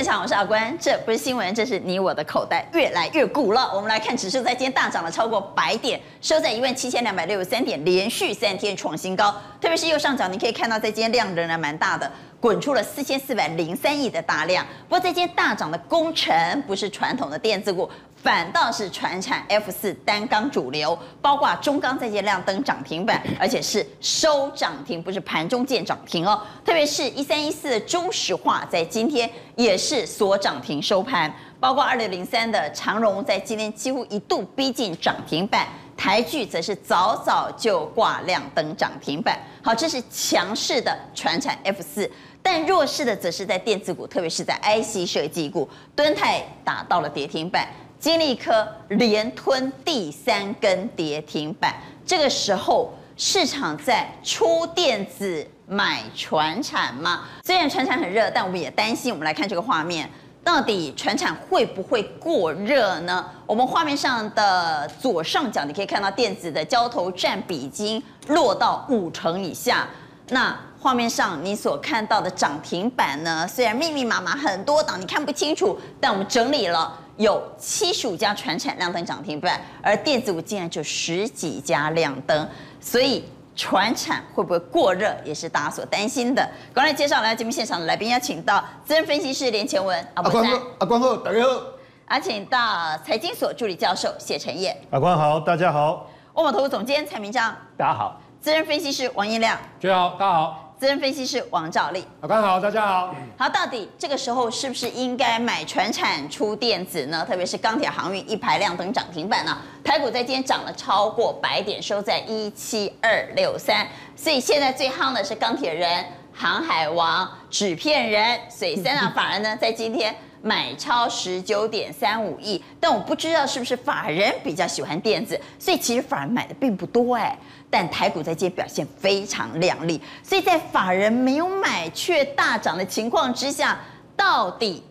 [0.00, 0.74] 现场，我是阿关。
[0.80, 3.70] 这不是新闻，这是你我的口袋越来越鼓了。
[3.74, 9.30] 我们来看指数，在今天大涨了超过百点，收在一万七千两百六十三点，连续三天创新高。
[9.60, 12.10] 特别是右上角，你可以看到，在今天量仍然蛮大的，
[12.40, 14.66] 滚出了四千四百零三亿的大量。
[14.88, 17.88] 不过，这些大涨的功臣不是传统的电子股。
[18.22, 26.38] 反倒是传产 F 四单钢主流，包括中钢在今天亮灯涨停板，而且是收涨停，不是盘中见涨停哦。
[26.62, 35.66] 特别是一三一四的中石化在今天也是锁涨停收盘，包括二六零三的长荣在今天几乎一度逼近涨停板，
[35.96, 39.38] 台聚则是早早就挂亮灯涨停板。
[39.62, 42.10] 好，这是强势的传产 F 四，
[42.42, 47.68] 但弱势的则是在电子股，特别是在 IC 设计股，敦泰打到了跌停板。
[47.98, 51.74] 金利科连吞第三根跌停板，
[52.06, 57.24] 这个时候市场在出电子买船产吗？
[57.44, 59.12] 虽然船产很热，但我们也担心。
[59.12, 60.08] 我们来看这个画面，
[60.42, 63.22] 到底船产会不会过热呢？
[63.44, 69.86] 我们画面上的左上角，你可以看到电子的交投占比已经落到五成以下。
[70.30, 73.46] 那画面上你所看到的涨停板呢？
[73.46, 76.98] 虽然密密麻麻很多档，你看不清楚，但我们整理了。
[77.18, 82.48] 有七十五家传产亮灯涨停板，而电子股竟然就十几家亮灯，
[82.80, 83.22] 所以
[83.54, 86.48] 传产会不会过热，也是大家所担心的。
[86.72, 91.62] 刚才介绍来节目现场的来宾，邀请到资深分析师连前文阿光哥，阿光哥，大家好。
[92.06, 96.08] 而请到财经所助理教授谢晨业，阿关好，大家好。
[96.32, 98.18] 万宝投资总监蔡明章，大家好。
[98.40, 100.69] 资深分析师王彦亮，大家好，大家好。
[100.80, 103.14] 资深分析师王兆立，阿关好，大家好。
[103.36, 107.22] 好，到底这个时候是不是应该买船产出电子呢？
[107.28, 109.54] 特别是钢铁航运一排亮灯涨停板呢？
[109.84, 113.86] 台股在今天涨了超过百点，收在一七二六三。
[114.16, 122.62] 所以现在最夯的是钢铁人、航海王、纸片人，所以三大法人呢在今天买超十九点三五亿。
[122.78, 127.36] 但我不知道是不是法人比较喜欢电子，所以其实法人买的并不多哎。
[127.68, 133.78] 但台股在今天表现非常亮丽，所以在法人没有买却大涨的情况之下，
[134.16, 134.82] 到底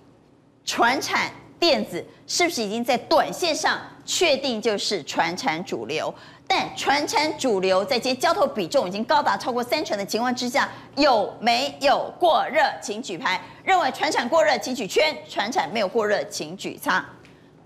[0.64, 1.30] 传产
[1.60, 6.14] 电子是不是已经在短线上确定就是传产主流？
[6.52, 12.64] 但传产主流在接交投比重已经高达超过三成的情况之下，有没有过热？
[12.82, 13.40] 请举牌。
[13.64, 17.06] 认为传产过热，请举圈；传产没有过热，请举叉。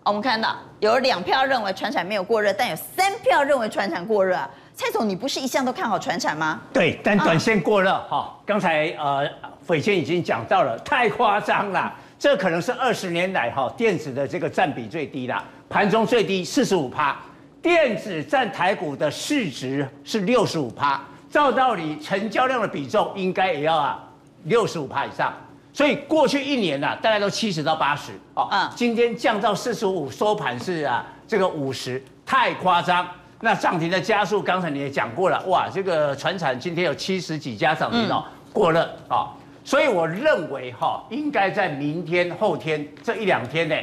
[0.03, 4.37] 我们看到有两票认为传产没有过热，但有三票认为传产过热。
[4.75, 6.59] 蔡总，你不是一向都看好传产吗？
[6.73, 8.37] 对，但短线过热哈。
[8.45, 9.25] 刚、才呃，
[9.65, 11.93] 斐谦已经讲到了，太夸张了。
[12.19, 17.17] 这可能是二十年来哈电子的这个占比最低了，盘中最低四十五趴。
[17.63, 21.01] 电子占台股的市值是六十五趴，
[21.31, 24.03] 照道理成交量的比重应该也要啊
[24.43, 25.33] 六十五趴以上。
[25.71, 28.49] 所以过去一年呐、啊，大概都七十到八十哦。
[28.51, 28.69] 嗯。
[28.75, 33.07] 今天降到四十五，收盘是啊这个五十，太夸张。
[33.39, 39.31] 那涨停的加速，刚才你也讲过了，哇，这个船产今天有七十几家涨停哦，过热啊，
[39.63, 43.75] 所以我认为哈，应该在明天、后天这一两天呢，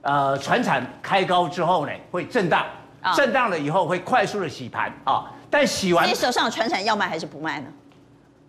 [0.00, 2.66] 呃，船产开高之后呢，会震荡，
[3.14, 7.66] 震荡了以后会快速的洗盘啊，但洗完，你手上的船产要卖还是不卖呢？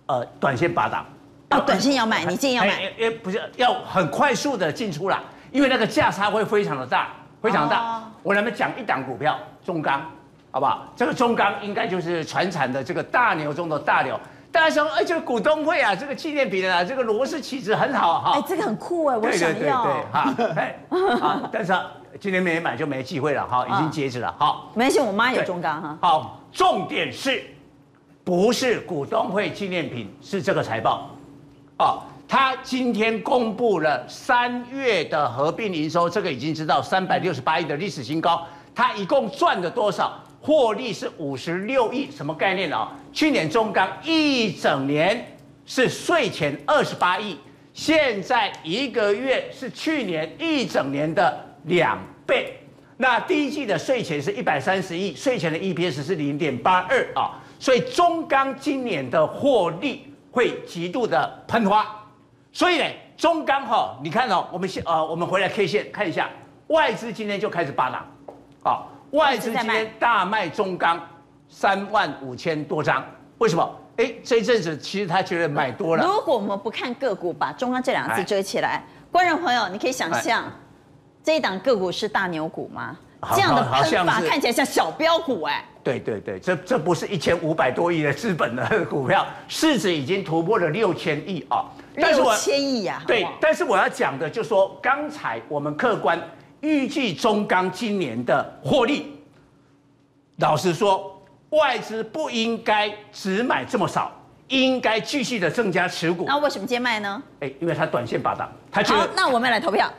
[0.07, 1.05] 呃，短线拔档，
[1.51, 2.91] 哦，短线要卖，你建议要买？
[2.97, 7.09] 也不是要很快速的进出啦，因为那个价差会非常的大，
[7.41, 8.03] 非常大。
[8.23, 10.01] 我来讲一档股票，中钢。
[10.53, 10.85] 好不好？
[10.97, 14.19] 这个中钢应该就是船产的这个大牛中的大牛。
[14.51, 18.31] 大家说，哎，这个股东会啊，这个纪念品啊，这个螺丝起子很好哈。
[18.35, 19.55] 哎，这个很酷哎，我想要。
[19.55, 20.79] 对对对对，哈，哎，
[21.21, 21.73] 啊，但是
[22.21, 24.31] 今天没买就没机会了哈，已经截止了。
[24.37, 25.97] 好，没关系，我妈有中钢哈。
[25.99, 27.43] 好，重点是，
[28.23, 31.09] 不是股东会纪念品，是这个财报。
[31.79, 38.45] 哦，他今天公布了三月的合并营收，这个已经知道三百六十八亿的历史新高。
[38.75, 40.13] 他一共赚了多少？
[40.39, 42.91] 获利是五十六亿，什么概念啊？
[43.11, 45.35] 去年中钢一整年
[45.65, 47.35] 是税前二十八亿，
[47.73, 51.97] 现在一个月是去年一整年的两
[52.31, 52.57] 倍。
[52.95, 61.85] 那第一季的税前是一百三十亿，税前的 EPS 是零点八二啊，所以中钢今年的获利会极度的喷发。
[62.53, 62.85] 所以呢，
[63.17, 66.29] 中钢哈，你看哦，我们先呃，我们回来 K 线看一下，
[66.67, 68.05] 外资今天就开始扒档，
[68.63, 68.87] 啊。
[69.11, 70.97] 外资今天大卖中钢
[71.49, 73.05] 三万五千多张，
[73.39, 73.77] 为什么？
[73.97, 76.05] 哎，这一阵子其实他觉得买多了。
[76.05, 80.45] 如果我们不看个股，把中钢这两个字遮起来，观众朋友，你可以想象
[81.23, 82.97] 这一档个股是大牛股吗？
[83.35, 85.63] 这样的喷法看起来像小标股哎。
[85.83, 91.65] 对对对，这这不是一千五百多亿的资本的股票，市值已经突破了六千亿啊。
[91.95, 93.01] 六千亿呀！
[93.05, 96.19] 对，但是我要讲的就是说，刚才我们客观
[96.61, 99.19] 预计中钢今年的获利，
[100.37, 104.11] 老实说，外资不应该只买这么少，
[104.47, 106.23] 应该继续的增加持股。
[106.25, 107.21] 那为什么今天卖呢？
[107.41, 109.91] 哎，因为它短线拔档，它好，那我们来投票，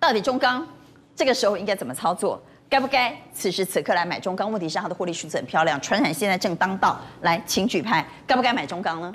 [0.00, 0.66] 到底中钢
[1.14, 2.42] 这个时候应该怎么操作？
[2.70, 4.50] 该不该此时此刻来买中钢？
[4.50, 9.12] 问题是它的获利数字很漂亮，传产现在正当道，来请举牌，该不该买中钢呢？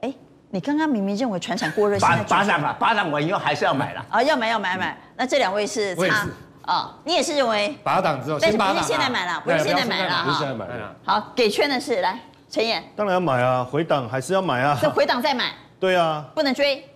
[0.00, 0.14] 哎，
[0.50, 4.96] 你刚刚明明认为传产过热，现在拔档了，拔档完以后还是要买了啊，要买要买买。
[5.16, 6.26] 那这两位是差
[6.62, 7.76] 啊，你也是认为？
[7.82, 10.96] 拔档之后，但是不是现在买了，不是现在买了哈，不是现在买了。
[11.04, 12.18] 好，给圈的是来
[12.48, 16.88] 陈彦，当然要买啊，回档还是要买啊，这回档再买，对啊，不能追，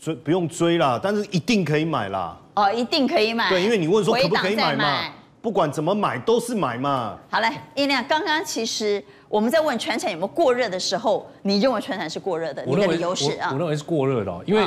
[0.00, 2.34] 追不用追啦，但是一定可以买啦。
[2.54, 3.50] 哦，一定可以买。
[3.50, 5.04] 对，因为你问说可不可以买嘛？
[5.42, 7.18] 不管怎么买都是买嘛。
[7.28, 12.64] 好嘞，音量，刚刚其实我们在问全产有没有过热的时候，你认为全产是过热的？
[12.64, 13.50] 你的理由是啊？
[13.52, 14.66] 我认为是过热的，因为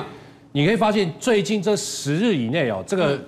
[0.51, 3.19] 你可以发现最近这十日以内哦，这个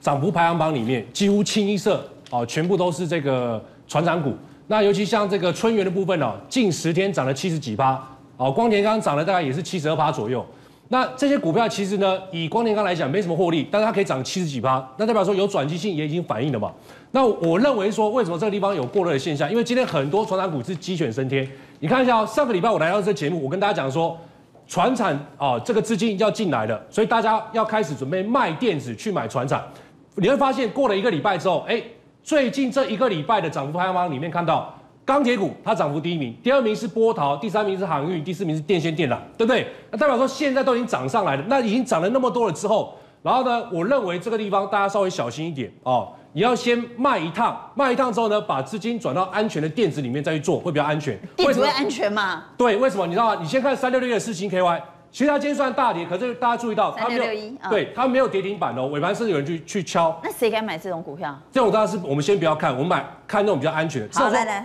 [0.00, 4.34] 涨幅排行榜里面几乎清一色哦，全部都是这个船产股。
[4.66, 8.02] 那尤其像这个春源的部分哦，近十天涨了七十几趴
[8.38, 10.46] 哦，光田刚涨了大概也是七十二趴左右。
[10.92, 16.72] 那这些股票其实呢，以光电钢来讲没什么获利，但是它可以涨七十几趴，那代表说有转机性，也已经反映了嘛。
[17.12, 19.48] 那我认为说，为什么这个地方有过热的现象？
[19.48, 21.48] 因为今天很多传产股是鸡犬升天。
[21.78, 24.18] 你看一下哦，上个礼拜我来到这节目，我跟大家讲说，
[24.66, 29.62] 传产啊这个资金要进来了，所以大家要开始准备卖电子去买传产。
[30.16, 31.80] 你会发现过了一个礼拜之后，哎，
[32.24, 34.74] 最近这一个礼拜的涨幅排行榜里面看到。
[35.10, 39.66] 钢铁股它涨幅第一名，第二名是波涛，第三名是航运，第四名是电线电缆，对不对？
[39.90, 51.18] 那代表说现在都已经涨上来了，那已经涨了那么多了之后，然后呢，我认为这个地方大家稍微小心一点哦，你要先卖一趟，卖一趟之后呢，把资金转到安全的电子里面再去做，会比较安全。
[51.34, 52.44] 电子会安全吗？
[52.56, 53.04] 对，为什么？
[53.04, 53.40] 你知道吗？
[53.42, 54.80] 你先看三六六一的四星 KY，
[55.10, 57.24] 其实它今天算大跌，可是大家注意到它没有，
[57.68, 60.16] 对，它没有跌停板哦，尾盘甚至有人去去敲。
[60.22, 61.36] 那谁敢买这种股票？
[61.50, 64.08] 这种当然是我们先不要看，我们买看那种比较安全的。
[64.14, 64.64] 好，来来。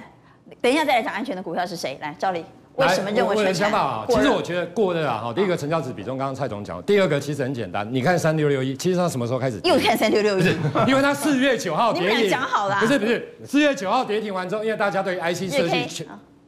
[0.62, 1.98] 等一下再来讲安全的股票是谁？
[2.02, 2.44] 来，赵丽，
[2.76, 4.06] 为什么认为我的想法啊？
[4.10, 5.22] 其实我觉得过热啊。
[5.24, 6.82] 哈，第一个成交值比重，刚刚蔡总讲。
[6.84, 9.60] 第二个其实很简单，你看三六六一，其实它什么时候开始？
[9.64, 10.44] 又看三六六一，
[10.88, 12.18] 因为它四月九号跌停。
[12.18, 12.78] 你们讲好了。
[12.80, 16.08] 不是不是，四月九号跌停完之后，因为大家对 IC 设计，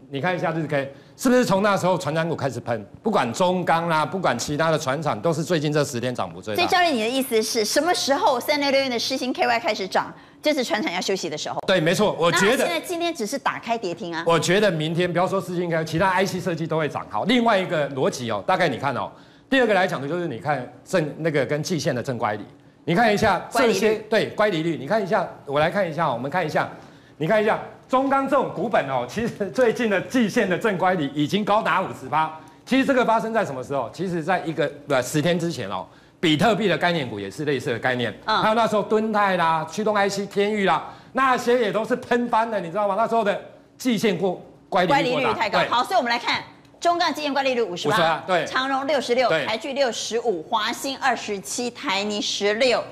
[0.09, 2.85] 你看一下日 K，是不是从那时候传产股开始喷？
[3.03, 6.61] 不管中钢啦，不管其他的船厂，都是最近这十天涨幅最大。
[6.61, 10.13] 所以赵丽，你的意思是什么时候三六六一的世芯 KY 开始涨？
[10.47, 11.59] 这是船厂要休息的时候。
[11.67, 14.23] 对，没错，我觉得现在今天只是打开跌停啊。
[14.25, 17.05] 我觉得明天不要说世芯 KY，其他 IC 设计都会涨。
[17.09, 19.11] 好，另外一个逻辑哦，大概你看哦，
[19.49, 22.45] 第二个来讲的就是你看正那个跟季线的正乖离，
[22.85, 26.69] 你看一下这些对乖离率，你看一下，我来看一下，我们看一下，
[27.17, 27.59] 你看一下
[27.89, 32.39] 中钢这种股本哦，其实最近的季线的正乖离已经高达五十八。
[32.65, 33.89] 其实这个发生在什么时候？
[33.93, 35.85] 其实在一个呃十天之前哦。
[36.19, 42.95] 比特币的概念股也是类似的概念，嗯，还有那时候敦泰啦、驱动 IC、天域啦，那些也都是喷翻的，你知道吗？
[42.97, 43.39] 那时候的
[43.77, 45.59] 季线过乖离率太高。
[45.69, 46.43] 好，所以我们来看
[46.79, 52.83] 中钢基线乖离率五十八，对，长荣六十六，台聚六十五，华兴二十七，台泥十六，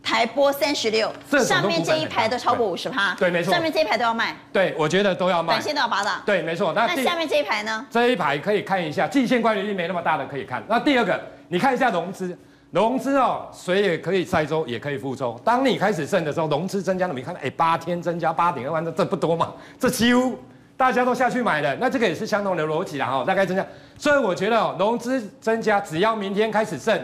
[0.00, 1.12] 台波三十六，
[1.44, 6.72] 上面这一排都超过五十趴，对，没错，上面这一排都要卖，对，我觉得都要卖，短线都要拔的，对，没错。
[6.72, 7.84] 那下面这一排呢？
[7.90, 10.62] 这一排可以看一下，季线乖离率没那么大的可以看。
[10.68, 12.38] 那第二个，你看一下融资。
[12.70, 15.38] 融资哦，水也可以载舟，也可以覆舟。
[15.44, 19.52] 当你开始剩的时候，融资增加了，你看，哎，八天增加八点二万，这这不多嘛？
[19.78, 20.38] 这几乎
[20.76, 23.66] 大家都下去买了，那这个也是相同的逻辑啦，哈，大概增加。
[23.98, 26.96] 所以我觉得哦，融资增加，只要明天开始剩，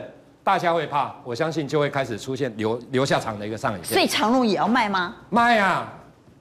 [0.44, 3.92] 大家会怕，我相信就会开始出现留留下长的一个上影线。
[3.92, 5.16] 所以长路也要卖吗？
[5.30, 5.92] 卖啊！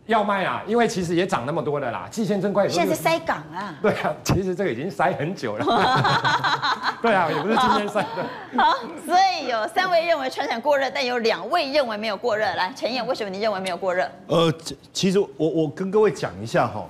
[0.07, 2.67] 要卖啊，因为其实也涨那么多了啦，季先生快。
[2.69, 3.73] 现在是塞港啊。
[3.81, 5.65] 对啊，其实这个已经塞很久了。
[7.01, 8.23] 对啊，也不是今天塞的。
[8.61, 12.45] 好，所以有三位认为船产过热，但有两位认为没有过热。
[12.55, 14.07] 来，陈彦，为什么你认为没有过热？
[14.27, 14.53] 呃，
[14.93, 16.85] 其实我我跟各位讲一下哈，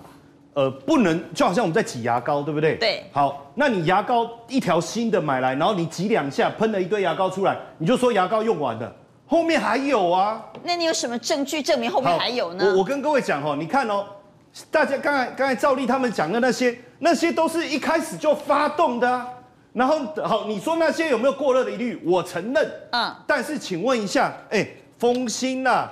[0.53, 2.75] 呃，不能就好像我们在挤牙膏，对不对？
[2.75, 3.05] 对。
[3.13, 8.93] 好，那你牙膏一条新的买来，然后你挤两下，喷了一堆牙膏出来，你就说牙膏用完了。
[9.27, 10.43] 后面还有啊？
[10.63, 12.65] 那你有什么证据证明后面还有呢？
[12.65, 14.05] 我我跟各位讲哦，你看哦，
[14.69, 19.27] 大家刚才刚才赵丽他们讲的那些，那些都是一开始就发动的啊。
[19.73, 22.01] 然后好，你说那些有没有过热的疑虑？
[22.05, 22.71] 我承认。
[22.91, 23.13] 嗯。
[23.27, 24.65] 但是请问一下，哎，
[24.97, 25.91] 丰兴啦，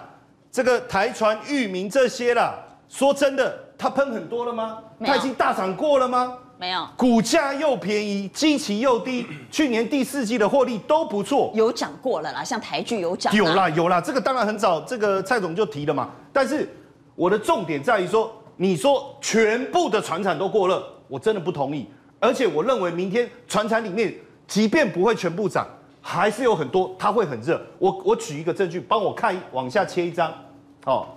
[0.52, 2.54] 这个台船、域名这些啦，
[2.88, 4.78] 说真的，它喷很多了吗？
[5.04, 6.38] 它已经大涨过了吗？
[6.64, 16.10] 没有，股价又便宜，基期又低， 去年第四季的获利都不错，有涨过了啦，像台剧有涨，有啦有啦，这个当然很早，这个蔡总就提了嘛。
[16.32, 16.74] 但是
[17.16, 21.86] 我的重点在于说，你说全部的船产都过热，我真的不同意，
[22.18, 24.16] 而且我认为明天船产里面，
[24.48, 25.68] 即便不会全部涨，
[26.00, 27.62] 还是有很多它会很热。
[27.78, 30.34] 我我举一个证据，帮我看往下切一张，
[30.86, 31.10] 哦，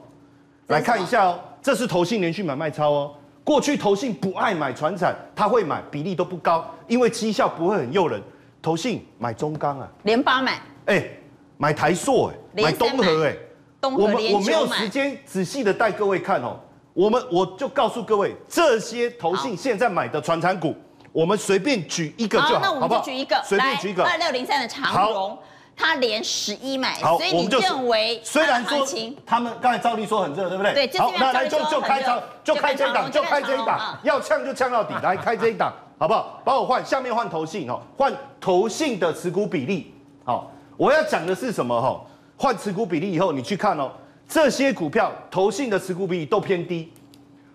[0.66, 3.14] 来看一下哦，这是投信连续买卖超哦。
[3.46, 8.20] 过去投信不爱买船产，他会买比例都不高，因为绩效不会很诱人。
[8.60, 10.54] 投信买中钢啊，联八买，
[10.86, 11.20] 哎、欸，
[11.56, 13.38] 买台塑哎、欸，买东和哎、欸，
[13.80, 16.58] 东和我们我没有时间仔细的带各位看哦。
[16.92, 20.74] 我们我就告诉各位，这些投信现在买的船产股，
[21.12, 25.38] 我们随便举一个就好，好，那我们就举一个，随便举一个，二六零三的长荣，
[25.76, 28.87] 他连十一买，所以你认为虽然说
[29.26, 30.87] 他们刚才照例说很热，对不对？
[30.87, 35.73] 对，好，那来就就开张，就开这一档，就开这一档，要呛就呛到底，来开这一档。
[35.99, 36.42] 好不好？
[36.45, 39.95] 帮我换，下面换投信哦，换投信的持股比例。
[40.25, 41.80] 好，我要讲的是什么？
[41.80, 41.99] 哈，
[42.37, 43.90] 换持股比例以后，你去看哦，
[44.28, 46.92] 这些股票投信的持股比例都偏低。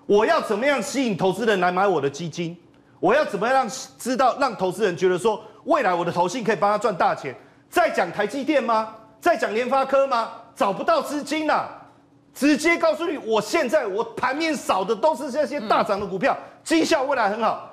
[0.08, 2.58] 我要怎么样吸引投资人来买我的基金？
[3.00, 7.36] 我要怎么样让知道让投资人觉得说，未来我的投信可以帮他赚大钱？
[7.72, 8.94] 在讲台积电吗？
[9.22, 10.30] 在讲联发科吗？
[10.54, 11.68] 找不到资金了，
[12.34, 17.70] 直接告诉你，我现在我盘面少的都是这些大涨的股票，绩效未来很好。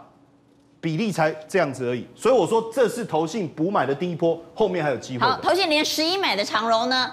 [0.81, 5.27] 比例才这样子而已，所以我说这是投信补买的第一波，后面还有机会。
[5.27, 7.11] 好，投信连十一买的长荣呢？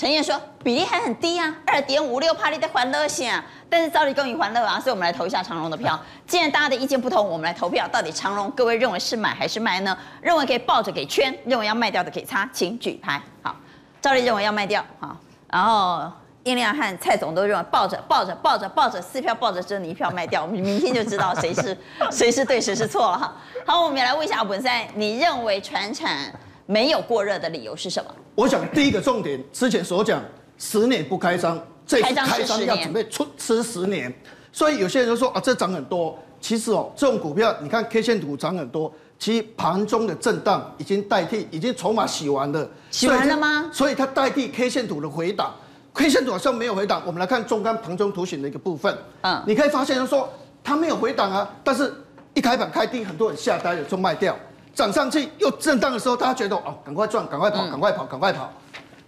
[0.00, 3.38] 陈燕说比例还很低啊，二点五六，帕利在欢乐线，
[3.68, 6.00] 但是照例公允欢乐啊，所以我们来投一下长荣的票。
[6.26, 9.94] 既然大家的意见不同，我们来投票，到底长荣各位认为是买还是卖呢？
[10.22, 13.20] 认为可以抱着给圈，认为要卖掉的可以擦，请举牌。
[13.42, 13.54] 好，
[14.00, 15.14] 赵丽认为要卖掉，好，
[15.50, 16.10] 然后。
[16.44, 21.76] 英亮和蔡总都认为抱着抱着抱着抱着四票抱着，只有你一票卖掉，我们明天就知道谁是
[22.10, 23.36] 谁是对谁是错了哈。
[23.66, 26.32] 好，我们也来问一下文山，你认为传产
[26.70, 28.14] 没有过热的理由是什么？
[28.36, 30.22] 我想第一个重点，之前所讲
[30.56, 34.14] 十年不开张，这次开张要准备出吃十年，
[34.52, 36.16] 所以有些人就说啊，这涨很多。
[36.40, 43.68] 其实哦，这种股票你看 K 线图涨很多，其实盘中的震荡已经代替，已经筹码洗完了，洗完了吗？
[43.72, 45.52] 所以它代替 K 线图的回档。
[45.92, 48.96] K 线图好像没有回档，我们来看中钢盘中图形的一个部分。
[49.22, 51.92] 嗯，你可以发现说它没有回档啊，但是
[52.32, 54.34] 一开盘开低，很多人下单了就卖掉，
[54.74, 58.50] 涨上去又震荡的时候，大家觉得哦，赶快赚，赶快跑，赶快跑，赶快跑。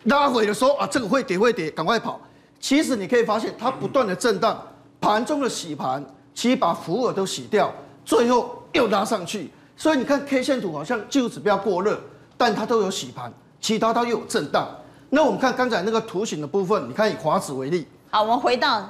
[0.04, 2.20] 拉回的时候啊，这个会跌会跌，赶快跑。
[2.58, 4.60] 其实你可以发现它不断的震荡，
[5.00, 6.04] 盘中的洗盘
[6.34, 7.72] 其实把浮额都洗掉，
[8.04, 9.50] 最后又拉上去。
[9.76, 11.98] 所以你看 K 线图好像技术指标过热，
[12.36, 14.68] 但它都有洗盘，其他它又有震荡。
[15.10, 17.86] 那我们看刚才那个图形的部分，你看以华指为例。
[18.10, 18.88] 好，我们回到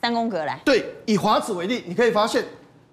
[0.00, 0.60] 三宫格来。
[0.64, 2.44] 对，以华指为例，你可以发现，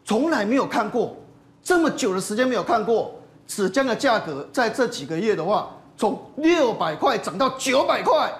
[0.04, 1.16] 从来没有看过
[1.64, 3.14] 这么久的时间没有看过
[3.48, 8.32] 纸浆的价格在这几个月的话，从六百块涨到九百块，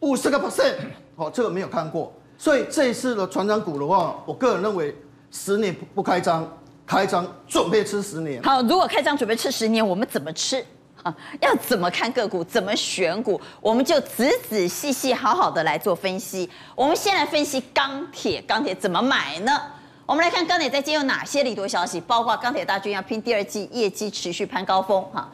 [0.00, 0.74] 五十个 percent，
[1.16, 2.12] 好，这个没有看过。
[2.38, 4.96] 所以这一次的传产股的话，我个人认为
[5.30, 6.48] 十年不开张，
[6.86, 8.42] 开张准备吃十年。
[8.42, 10.64] 好，如果开张准备吃十年，我们怎么吃？
[11.02, 16.48] 啊，要怎么看个股，怎么选股，我们就仔仔细细、好好的来做分析。
[16.76, 19.52] 我们先来分析钢铁，钢铁怎么买呢？
[20.12, 25.26] 我们来看钢铁在今天有哪些利多消息，包括钢铁大军要拼第二季业绩持续攀高峰，哈，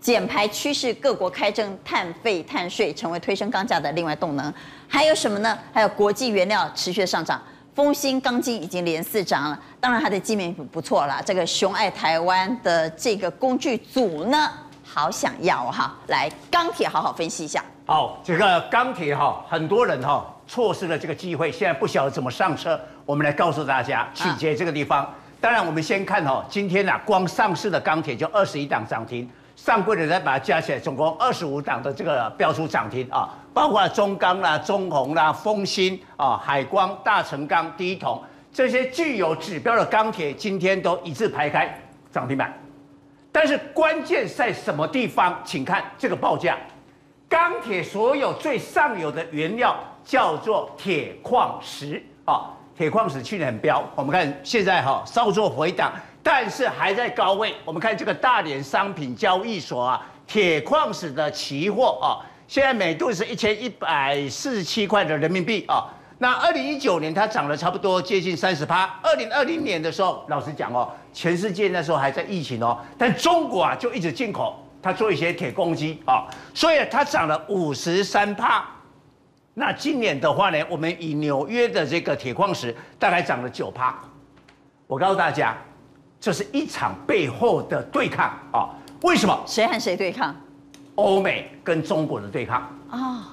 [0.00, 4.54] 减排趋势，各国开征碳费、碳税，成为推升钢价的另外动能。
[4.86, 5.58] 还有什么呢？
[5.72, 7.42] 还有国际原料持续上涨，
[7.74, 11.20] 丰兴钢筋已经连四涨了，当然它的基本面不错了。
[11.26, 14.48] 这个雄爱台湾的这个工具组呢？
[14.84, 17.64] 好想要哈，来钢铁好好分析一下。
[17.84, 22.78] 好，这个钢铁哈，很多人哈错失了这个机会，现在不晓得怎么上车。
[23.06, 25.08] 我们来告诉大家，细节这个地方。
[25.40, 38.20] 当然，我们先看哦，今天呐，光上市的钢铁就二十一档涨停，上柜的再把它加起来，总共二十五档的这个标出涨停啊，包括中钢啦、中红啦、丰兴啊、海光、大成钢、第一铜
[38.52, 41.80] 这些具有指标的钢铁，今天都一字排开
[42.10, 42.52] 涨停板。
[43.30, 45.40] 但是关键在什么地方？
[45.44, 46.58] 请看这个报价，
[47.28, 55.92] 钢铁所有最上游的原料叫做铁矿石啊，铁矿石去年很飙，我们看现在哈稍作回档，
[56.22, 57.54] 但是还在高位。
[57.64, 65.86] 我们看这个大连商品交易所啊，铁矿石的期货啊，现在每度是一千一百四十七块的人民币啊。
[66.18, 78.66] 那二零一九年它涨了差不多接近三十趴，二零二零年的时候，老实讲哦，全世界那时候还在疫情哦，但中国啊就一直进口，它做一些铁公鸡啊，所以它涨了五十三趴。
[79.54, 83.98] 那今年的话呢，我们以纽约的这个铁矿石大概涨了九趴。
[84.86, 85.56] 我告诉大家，
[86.20, 88.70] 这是一场背后的对抗啊，
[89.02, 89.42] 为什么？
[89.46, 90.34] 谁和谁对抗？
[90.94, 92.98] 欧美跟中国的对抗啊。
[92.98, 93.24] 哦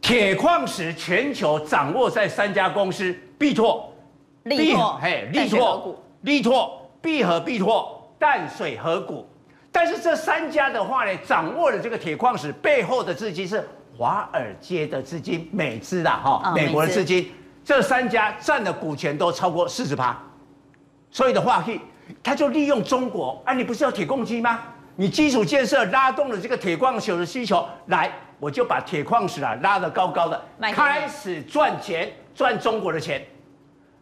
[0.00, 3.92] 铁矿石全球掌握在三家公司：必拓、
[4.44, 9.28] 力拓、嘿，力拓、力拓、必和必拓、淡水河谷。
[9.70, 17.28] 但是这三家的话呢，掌握了这个铁矿石背后的资金是华尔街的资金，美资的哈，美国的资金。
[17.64, 20.16] 这三家占的股权都超过四十趴，
[21.10, 21.64] 所以的话，
[22.22, 24.60] 他就利用中国啊，你不是要铁矿机吗？
[24.94, 30.40] 你基础建设拉动了这个铁矿石的需求，来，我就把铁矿石啊拉得高高的，
[30.72, 33.26] 开始赚钱，赚中国的钱。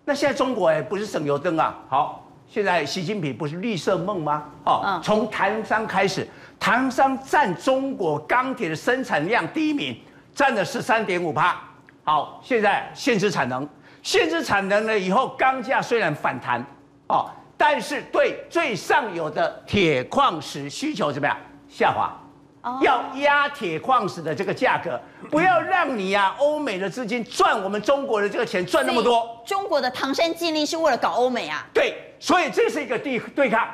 [0.04, 1.74] 那现在中国哎，不是省油灯啊。
[1.88, 4.44] 好，现在习近平不是绿色梦吗？
[4.64, 6.26] 哦，从唐山开始，
[6.58, 9.98] 唐山占中国钢铁的生产量第一名，
[10.34, 11.60] 占了十三点五趴。
[12.04, 13.68] 好，现在限制产能，
[14.02, 16.64] 限制产能了以后，钢价虽然反弹，
[17.08, 21.36] 哦，但是对最上游的铁矿石需求怎么样？
[21.68, 22.16] 下滑，
[22.62, 24.98] 哦、要压铁矿石的这个价格，
[25.30, 29.42] 不要让你呀、啊，欧美的资金赚我们中国的这个钱赚那么多。
[29.44, 31.66] 中国的唐山尽力是为了搞欧美啊？
[31.74, 33.68] 对，所以这是一个对对抗。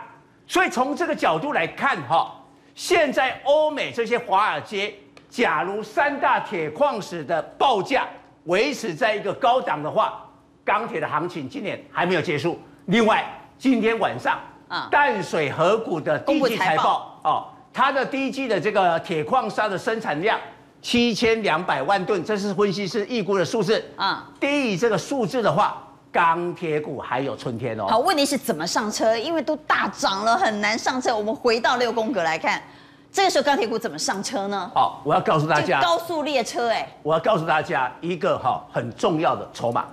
[0.47, 2.35] 所以从这个角度来看，哈，
[2.75, 4.95] 现在欧美这些华尔街，
[5.29, 8.07] 假如三大铁矿石的报价。
[8.47, 10.21] 维持在一个高档的话，
[10.65, 12.61] 钢铁的行情今年还没有结束。
[12.87, 13.25] 另外，
[13.57, 20.41] 今天晚上，啊，淡水河谷的第一季财报哦，它的第一季的这个铁矿砂的生产量
[20.81, 23.81] 七千两百万吨，这是分析师预估的数字。
[23.95, 25.81] 啊，低于这个数字的话，
[26.13, 27.87] 钢铁股还有春天哦。
[27.89, 29.17] 好，问题是怎么上车？
[29.17, 31.17] 因为都大涨了，很难上车。
[31.17, 32.63] 我们回到六宫格来看。
[33.11, 34.71] 这个时候钢铁股怎么上车呢？
[34.75, 39.85] 好，我要告诉大家，高速列车哎，我要告诉大家一个哈很重要的筹码，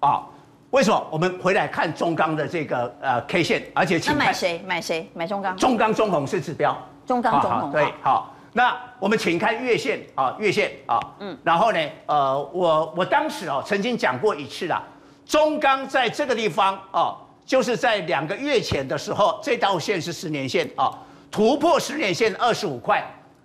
[0.00, 0.22] 啊，
[0.70, 1.06] 为什么？
[1.10, 4.62] 我们回来看中钢的这个呃 K 线，而且请看买谁？
[4.66, 5.10] 买谁？
[5.12, 5.54] 买中钢？
[5.54, 14.82] 中钢中红是指标，中钢中红对，好，那我们请看月线啊，月线啊，嗯，然后呢，呃，我我当时哦曾经讲过一次啦，
[15.30, 20.92] 中钢在这个地方哦，就是在两个月前的时候，这道线是十年线啊。
[21.30, 23.00] 突破十年线二十五块，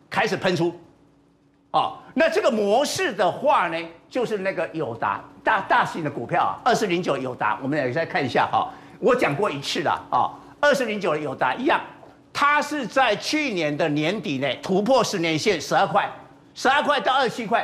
[0.09, 0.73] 开始喷出，
[1.69, 3.77] 哦，那这个模式的话呢，
[4.09, 8.67] 就是那个友达大大型的股票啊，二四零九友达，我们来再看一下哈，
[8.99, 11.79] 我讲过一次了啊，二四零九的友达一样，
[12.33, 16.12] 它是在去年的年底内突破十年线十二块，
[16.55, 17.63] 十二块到二十七块，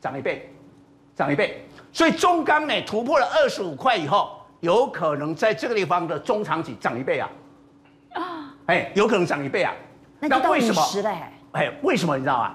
[0.00, 0.50] 涨一倍，
[1.14, 7.30] 涨一倍，所以中钢呢突破了二十五块以后，有可能在这个地方的中长期涨一倍啊。
[8.14, 9.72] 啊哎，有可能涨一倍啊！
[10.20, 10.82] 那为什么？
[11.52, 12.54] 哎，为什么你知道吗？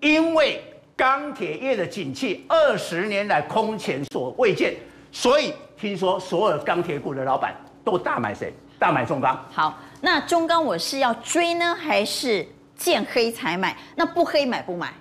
[0.00, 0.64] 因为
[0.96, 4.74] 钢铁业的景气二十年来空前所未见，
[5.12, 8.52] 所以听说所有钢铁股的老板都大买谁？
[8.78, 9.40] 大买中钢。
[9.52, 13.76] 好，那中钢我是要追呢，还是见黑才买？
[13.94, 14.92] 那不黑买不买？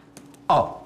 [0.49, 0.77] 哦，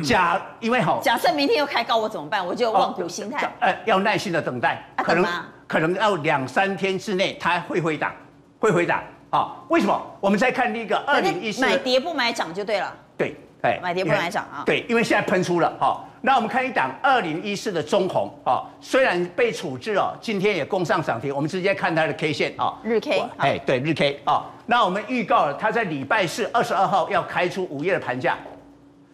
[0.04, 2.44] 假因为好，假设明天又开高，我怎么办？
[2.44, 3.50] 我就望股心态。
[3.60, 5.26] 呃，要耐心的等待，啊、可能
[5.66, 8.12] 可能要两三天之内，它会回档，
[8.58, 9.02] 会回档。
[9.30, 10.00] 啊，为什么？
[10.20, 12.92] 我们再看那个二零一四，买跌不买涨就对了。
[13.16, 14.64] 对，哎，买跌不买涨啊。
[14.66, 16.04] 对，因为现在喷出了哈。
[16.20, 21.32] 那我们看一档二零一四的中红啊，虽然被处置哦，今天也攻上涨停。
[21.32, 23.22] 我们直接看它的 K 线啊，日 K。
[23.36, 24.44] 哎，对，日 K 啊。
[24.66, 28.36] 那我们预告了，它在礼拜四二十二号要开出午夜的盘价，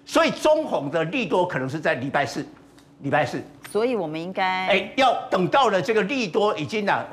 [0.07, 2.47] 所以中红的利多可能是在礼拜四，
[3.01, 3.43] 礼拜四。
[3.71, 7.05] 所以我们应该哎，要等到了这个利多已经呢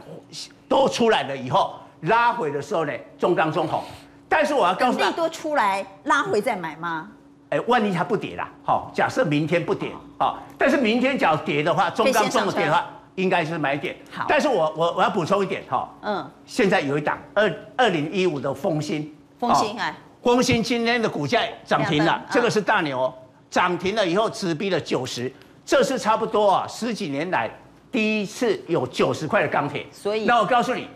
[0.69, 1.73] 都出来了以后。
[2.03, 3.81] 拉回的时候呢，中钢中红，
[4.27, 7.09] 但是我要告诉你，利多出来拉回再买吗？
[7.47, 13.95] 哎，万一它不跌啦，好，假设明天不跌，好，但是明天只要跌的话，中钢中鸿跌的话，应该是买点。
[14.11, 23.13] 好，但是我我我要补充一点哈，嗯，现在有一档二二零一五的风兴，风兴哎，丰兴今天的股价涨停了，这个是大牛，
[23.49, 25.29] 涨停了以后直逼了九十，
[25.65, 27.51] 这是差不多啊十几年来
[27.91, 30.87] 第一次有九十块的钢铁，所以那我告诉你。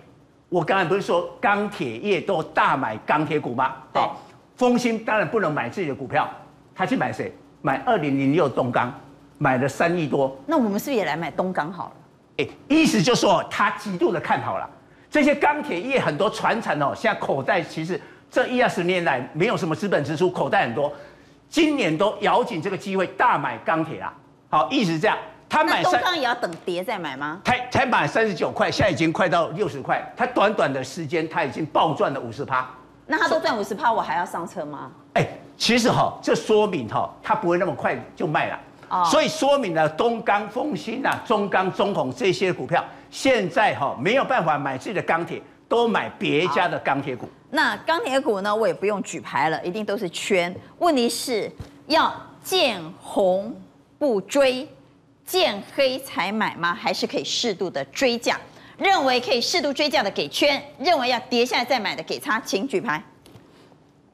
[0.49, 3.73] 我刚才不是说钢铁业都大买钢铁股吗？
[3.93, 4.17] 好，
[4.55, 6.25] 丰兴当然不能买自己的股票，
[6.73, 7.35] 他去买谁？
[7.61, 8.89] 买二零零六东钢，
[9.37, 10.33] 买了三亿多。
[10.45, 11.93] 那我们是不是也来买东钢好了？
[12.37, 14.69] 哎，意思就是说他极度的看好了
[15.11, 20.91] 这些钢铁业，很多传产哦，现在口袋其实这一二十年来没有什么资本支出，口袋很多，
[21.49, 24.13] 今年都咬紧这个机会大买钢铁啊。
[24.49, 25.17] 好，一直是这样。
[25.49, 27.39] 他买东钢也要等跌再买吗？
[27.45, 30.05] 才才买三十九块，现在已经快到六十块。
[30.15, 32.69] 他短短的时间，他已经暴赚了五十趴。
[33.05, 34.91] 那他都赚五十趴，我还要上车吗？
[35.13, 38.59] 哎、欸，其实哈，这说明哈，他不会那么快就卖了。
[38.89, 39.05] 哦。
[39.05, 47.29] 所以说明了东钢、丰兴啊、中钢、中红这些股票，现在哈没有办法买自己的钢铁，都买别家的钢铁股。
[47.49, 50.53] 那钢铁股呢，我也不用举牌了，一定都是圈。
[50.79, 51.51] 问题是
[51.87, 53.55] 要见红
[53.97, 54.67] 不追。
[55.25, 56.73] 见黑才买吗？
[56.73, 58.39] 还是可以适度的追价？
[58.77, 63.03] 认为可以适度追价的给圈，认为要跌下来再买的给叉，请举牌。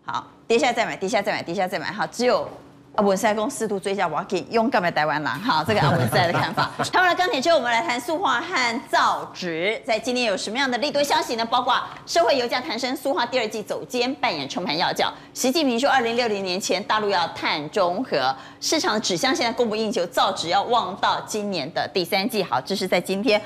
[0.03, 1.91] 好，跌下来再买，跌下来再买，跌下来再买。
[1.91, 2.49] 好，只有。
[2.95, 5.31] 啊，文塞公适度追加，我要给勇敢的台湾人。
[5.39, 6.69] 好， 这个阿文塞的看法。
[6.91, 9.81] 谈完了钢铁之后，我们来谈塑化和造纸。
[9.83, 11.43] 在今天有什么样的利多消息呢？
[11.43, 11.75] 包括
[12.05, 15.11] 社会油价弹升，塑化第二季走坚，扮演冲盘要角。
[15.33, 22.43] 习近平说，二零六零年前大陆要碳中和，市场的纸箱现在供不应求，造纸要望到今年的第三季。
[22.43, 23.41] 好，这是在今天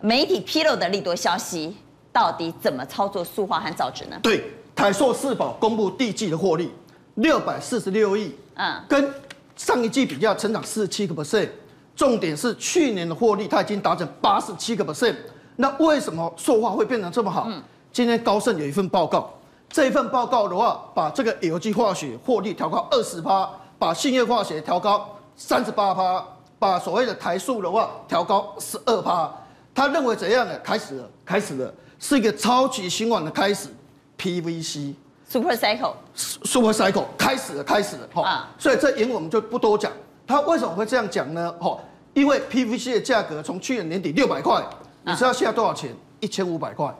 [0.00, 1.76] 媒体披露的利多消息，
[2.12, 4.18] 到底怎么操作塑化和造纸呢？
[4.20, 4.42] 对，
[4.74, 6.72] 台塑四宝公布第一季的获利
[7.22, 8.34] 六百四十六亿。
[8.54, 9.12] 嗯，跟
[9.56, 11.48] 上一季比较，成长四十七个 percent。
[11.94, 15.16] 重点是去年的获利，它已经达成八十七个 percent。
[15.56, 17.46] 那为什么塑化会变成这么好？
[17.48, 19.32] 嗯，今天高盛有一份报告，
[19.68, 26.26] 这一份报告的话，把这个有机化学获利调高二十趴，把信业化学调高三十八趴，
[26.58, 29.30] 把所谓的台塑的话调高十二趴。
[29.74, 30.58] 他认为怎样呢？
[30.60, 33.68] 开始了，开始了，是一个超级新闻的开始
[34.18, 34.94] ，PVC。
[35.32, 39.90] Super cycle，Super cycle 开始了，开始了，哈，所以这原文我们就不多讲。
[40.26, 41.50] 他为什么会这样讲呢？
[41.58, 41.78] 哈，
[42.12, 44.62] 因为 PVC 的价格从去年年底六百块，
[45.04, 45.90] 你知道现在多少钱？
[46.20, 46.94] 一千五百块，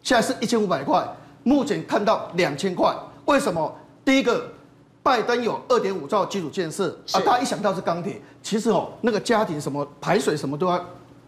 [0.00, 1.04] 现在是一千五百块，
[1.42, 2.94] 目前看到两千块。
[3.24, 3.74] 为什么？
[4.04, 4.48] 第一个，
[5.02, 10.78] 拜登有二点五兆基础建设啊，他一想到是钢铁，其实哦，那个家庭什么排水什么都要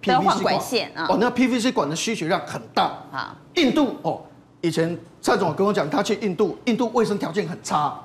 [0.01, 3.37] PVC 管线啊，哦，那 PVC 管的需求量很大啊。
[3.57, 4.23] 印度哦。
[4.61, 8.01] 以前蔡总跟我讲，他去印度，印度卫生条件很差，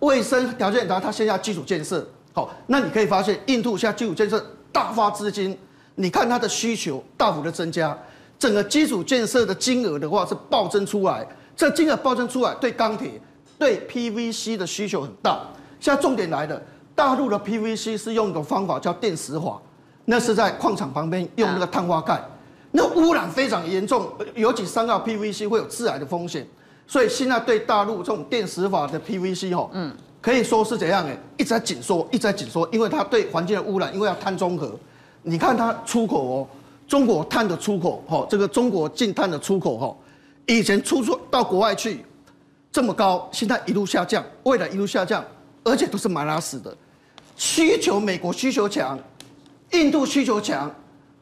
[0.00, 5.56] 卫生条件很差，他现在基础建设好，那你可以发现，印度现在基础建设大发资金，
[5.94, 7.96] 你看它的需求大幅的增加，
[8.38, 11.26] 整个基础建设的金额的话是暴增出来，
[11.56, 13.20] 这金额暴增出来，对钢铁、
[13.58, 15.40] 对 PVC 的需求很大。
[15.80, 16.60] 现在重点来了，
[16.94, 19.58] 大陆的 PVC 是用一种方法叫电石法，
[20.04, 22.20] 那是在矿场旁边用那个碳化钙。
[22.76, 26.46] 那污染非常严重，尤其三号 PVC 会有致癌的风险，
[26.86, 34.78] 所以现在对大陆这种电石法的 PVC 哦，嗯，可以说是怎样哎，一直在紧缩，一直在紧缩，因为它对环境的污染，因为要碳中和，
[35.22, 36.46] 你看它出口哦，
[36.86, 39.96] 中国碳的出口哈，这个中国净碳的出口哈，
[40.44, 42.04] 以前出出到国外去
[42.70, 45.24] 这么高，现在一路下降，未来一路下降，
[45.64, 46.76] 而且都是马拉死的，
[47.36, 48.98] 需求美国需求强，
[49.72, 50.70] 印度需求强，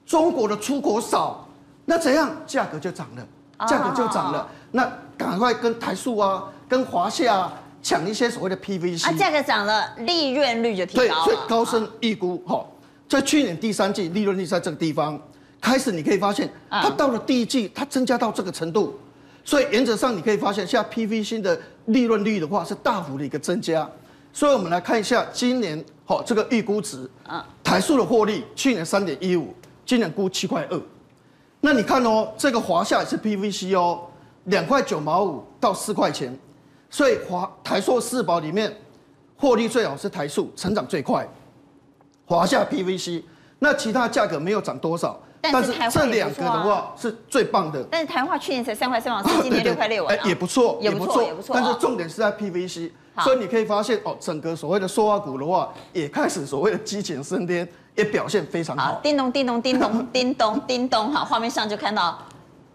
[0.04, 1.42] 中国的出口少。
[1.84, 3.26] 那怎样价格就涨了，
[3.68, 4.40] 价格就涨了。
[4.40, 4.48] Oh.
[4.72, 11.08] 那赶快跟台塑啊、跟华夏啊抢一些所谓的 PVC 啊，价格涨了，利润率就提高了。
[11.08, 12.64] 对，所以高盛预估哈，
[13.08, 15.20] 在去年第三季利润率在这个地方
[15.60, 18.98] 开始，你可以发现它到了第一季，它增加到这个程度。
[19.44, 23.86] 所以原则上你可以发现，现在 PVC 的利润率的话是大幅的一个增加。
[24.32, 30.80] 所以我们来看一下今年哈这个预估值啊，台塑的获利去年三点一五，今年估七块二。
[31.64, 34.02] 那你看哦，这个华夏也是 PVC 哦，
[34.44, 36.38] 两块九毛五到四块钱，
[36.90, 38.70] 所以华台塑四宝里面
[39.38, 41.26] 获利最好是台塑，成长最快。
[42.26, 43.22] 华夏 PVC，
[43.60, 45.18] 那其他价格没有涨多少，
[45.52, 47.84] 但是这两个的话是最棒的。
[47.90, 51.54] 但是台化去年才三块三毛四，今年六块六啊，也不错，也不错，也不错。
[51.54, 52.90] 但是重点是在 PVC，
[53.22, 57.68] 所以你可以发现哦，整个所谓的塑化股的话，也开始所谓的激情升天。
[57.96, 62.18] 也表现非常好，叮咚叮咚叮咚叮咚叮咚，好，画面上就看到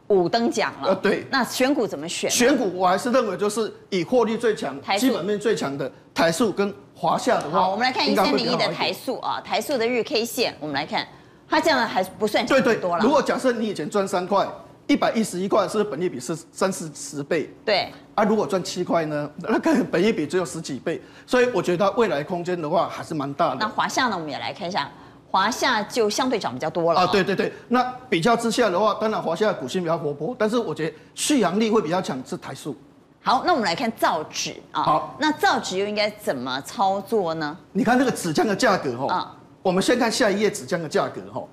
[0.08, 0.88] 五等奖了。
[0.88, 1.28] 呃，对。
[1.30, 2.32] 那选股怎么选？
[2.32, 7.60] 选股我还是认为就是以获利最强、台基本面最强的台塑跟华夏的话。
[7.60, 11.06] 好，我们来看一三零一的台塑啊，台塑的日 K 线，我们来看，
[11.50, 13.04] 它这样还不算对对多了。
[13.04, 14.48] 如果假设你以前赚三块，
[14.88, 17.50] 一百一十一块，是不是本益比是三四十倍？
[17.66, 17.92] 对。
[18.16, 19.30] 啊，如果赚七块呢？
[19.38, 23.58] 那个本益比只有十几倍，所以我觉得它未来空间的话还是蛮大的。
[23.60, 24.16] 那华夏呢？
[24.16, 24.90] 我们也来看一下。
[25.32, 32.76] 华夏就相对涨比较多了啊，对对对，那比较之下的话，当然华夏的股性比较活泼，但是我觉得续航力会比较强是台塑。
[33.22, 37.56] 好，那我们来看造纸啊，好，那造纸又应该怎么操作呢？
[37.74, 41.44] 你看那个纸浆的价格哈，啊，我们先看下一页纸浆的价格哈，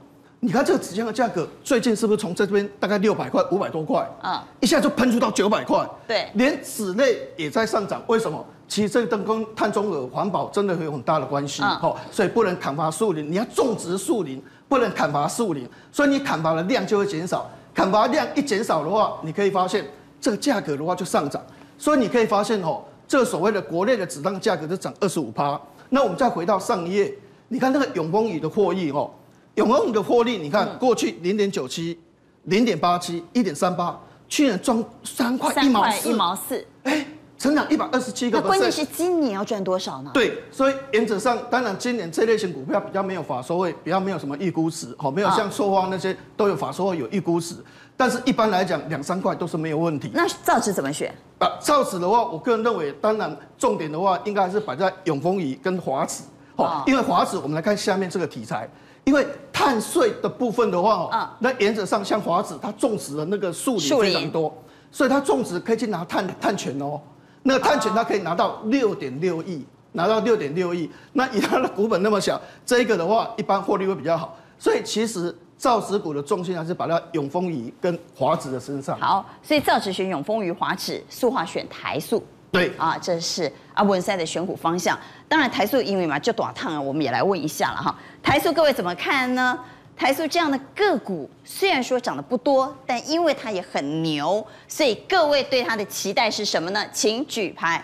[0.41, 8.45] 你看这个纸浆的价格最近是不是从这边大概六百块、五百多块啊，一下就喷出到九百块，对，连纸类也在上涨，为什么？
[8.69, 19.85] 其实这个跟碳中和、环保真的会有很大的关系，哈、嗯，所以不能砍伐树林，你要种植树林，不能砍伐树林，所以你砍伐的量就会减少，砍伐量一减少的话，你可以发现
[20.21, 21.41] 这个价格的话就上涨，
[21.79, 25.61] 所以你可以发现哦，这个所谓的国内的纸张价格就涨二十五趴。
[25.89, 27.15] 那我们再回到上一页，
[27.49, 29.11] 你看那个永丰宇的获益哦，
[29.55, 31.99] 永丰宇的获利，你看过去零点九七、
[32.45, 37.07] 零点八七、一点三八，去年赚三块一毛四，一毛四，哎。
[37.39, 38.41] 成长一百二十七个。
[38.41, 40.11] 那关键是今年要赚多少呢？
[40.15, 47.55] 对，所以原则上，当然今年这类型股票比较没有法收会，比较没有什么预估值，好，没有像硕发那些都有法收会有预估值。
[47.95, 50.11] 但是一般来讲，两三块都是没有问题。
[50.15, 51.15] 那造纸怎么选？
[51.39, 56.23] 啊，造纸的话，我个人认为，当然重点的话，应该还是摆在永丰余跟华纸。
[56.57, 58.69] 哦，因为华子，我们来看下面这个题材，
[59.05, 64.53] 因为碳税的部分的话，哦，那原则上像华子，它种植的那个树林非常多，
[64.91, 67.01] 所以它种植可以去拿碳碳权哦。
[67.43, 70.91] 那个碳权它可以拿到六点六亿，拿到六点六亿。
[71.13, 74.37] 那以它的股本那么小，这个的话，一般获利会比较好。
[74.59, 75.35] 所以其实。
[75.59, 78.95] 造纸股的重心还是摆在永丰余跟华子的身上。
[79.01, 82.23] 好，所以造纸选永丰余、华纸，塑化选台塑。
[82.57, 84.99] 对啊，这是阿文赛的选股方向。
[85.29, 87.95] 当然，台塑因为嘛就短烫啊，我们也来问一下了哈。
[88.23, 89.59] 台塑各位怎么看呢？
[89.97, 96.85] 台塑这样的个股虽然说涨得不多，但因为它也很牛，所以各位对它的期待是什么呢？
[96.93, 97.83] 请举牌。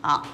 [0.00, 0.26] 好，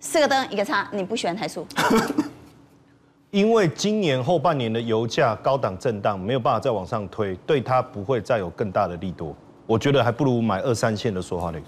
[0.00, 1.66] 四个灯一个叉，你不喜欢台塑？
[3.30, 9.32] 因为今年后半年的油价高档震荡，没有办法再往上推，对它不会再有更大的利多。
[9.66, 11.66] 我觉得还不如买二三线的塑化类股，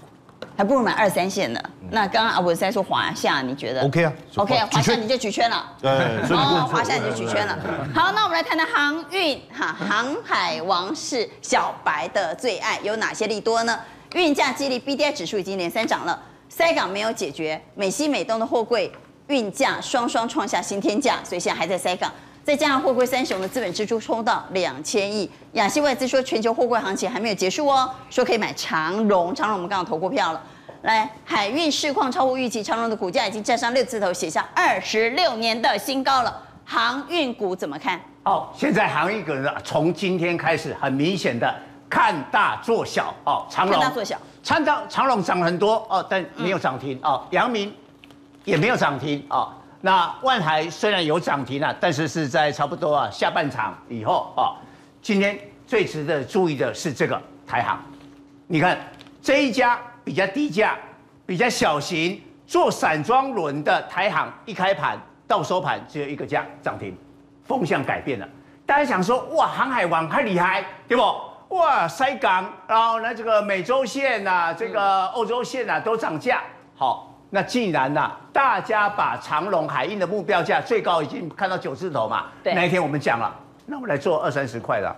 [0.55, 1.59] 还不如买二三线的。
[1.81, 5.65] 嗯、那刚刚阿文在说华夏，你觉得？OK 啊，OK 啊， 华夏你就举圈了。
[5.81, 5.91] 对，
[6.29, 7.57] 哦，华夏你就举圈了。
[7.93, 13.79] 好，那我们来谈谈航运哈，航海王是小白的最爱，有哪些利多呢？
[14.13, 18.91] 运价激励，BDI 指数已经连三涨了，塞港没有解决，美西美东的货柜。
[19.27, 22.11] 运价双双创下新天价，所以现在还在塞港。
[22.43, 29.33] 再加上货柜三雄的资本支出冲到两千亿，亚细外资说全球货柜行情还没有结束哦，说可以买长荣。
[29.33, 30.41] 长荣我们刚刚投过票了。
[30.81, 36.43] 来，海运市况超乎预期，长荣的股价已经站上六字头，写下二十六年的新高了。
[36.65, 37.97] 航运股怎么看？
[38.23, 41.55] 哦，现在航运股呢，从今天开始很明显的
[41.89, 43.45] 看大做小哦。
[43.49, 47.23] 长荣看大做小，长长长荣涨很多哦，但没有涨停、嗯、哦。
[47.29, 47.73] 阳明。
[48.45, 49.53] 也没有涨停啊、哦，
[49.85, 54.55] 那万海虽然有涨停啊，但是是在差不多啊下半场以后啊、
[55.01, 57.83] 今天最值得注意的是这个台航，
[58.47, 58.77] 你看
[59.21, 60.77] 这一家比较低价、
[61.25, 62.17] 比较小型
[62.47, 66.95] 做散装轮的台航，一开盘到收盘只有一个价涨停，
[67.43, 68.25] 风向改变了。
[68.65, 71.03] 大家想说哇，航海王太厉害，对不？
[71.57, 76.41] 哇，塞港，然后呢这个美洲线啊，这个欧洲线啊都涨价，
[76.73, 77.09] 好。
[77.35, 84.95] 那既然呐、啊，大家把长隆海运的目标价最高已经看到九字头嘛，对，那一天我们讲了，那我们来做二三十块的，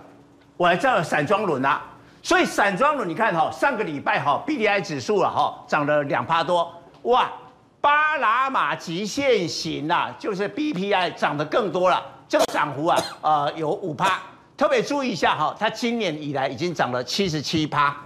[0.58, 1.80] 我来造散装轮啊，
[2.22, 6.70] 所以散装轮你看哈、哦，上个礼拜哈、哦、B D I 指数了哈，涨了两趴多，
[7.04, 7.32] 哇，
[7.80, 14.20] 巴拿马极限型啊，就是 B P I 涨得更多了，这个涨幅啊，呃，有五趴，
[14.58, 17.96] 特别注意一下哈、哦，它今年以来已经涨了七十七趴，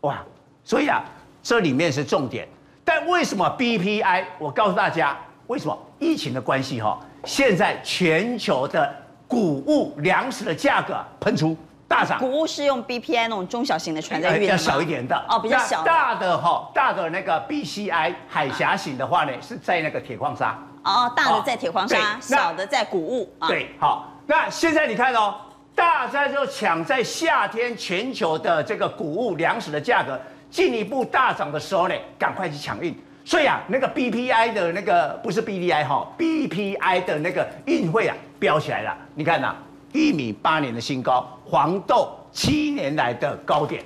[0.00, 0.24] 哇，
[0.64, 1.04] 所以啊，
[1.42, 2.48] 这里面是重点。
[2.84, 4.24] 但为什么 BPI？
[4.38, 5.16] 我告诉大家，
[5.46, 6.98] 为什么疫情的关系哈？
[7.24, 8.94] 现在全球的
[9.26, 11.56] 谷物粮食的价格喷出
[11.88, 12.18] 大涨。
[12.18, 15.82] 谷物是用 BPI 那种中小型的船在运比较小一点的哦，比较小。
[15.82, 20.58] 大的哈，大的那个 BCI 海峡型的话呢，是在那个铁矿砂。
[20.84, 23.32] 哦，大的在铁矿砂，小的在谷物。
[23.48, 24.10] 对，好。
[24.26, 25.34] 那现在你看哦，
[25.74, 30.20] 大家就抢在夏天全球的这个谷物粮食的价格。
[30.54, 32.96] 进一步大涨的时候呢，赶快去抢运。
[33.24, 38.96] 所以啊，那个 BPI 的那个不是 BDI 哈，BPI 的那个运费啊飙起来了。
[39.16, 39.56] 你看呐、啊，
[39.94, 43.82] 玉米八年的新高，黄豆七年来的高点。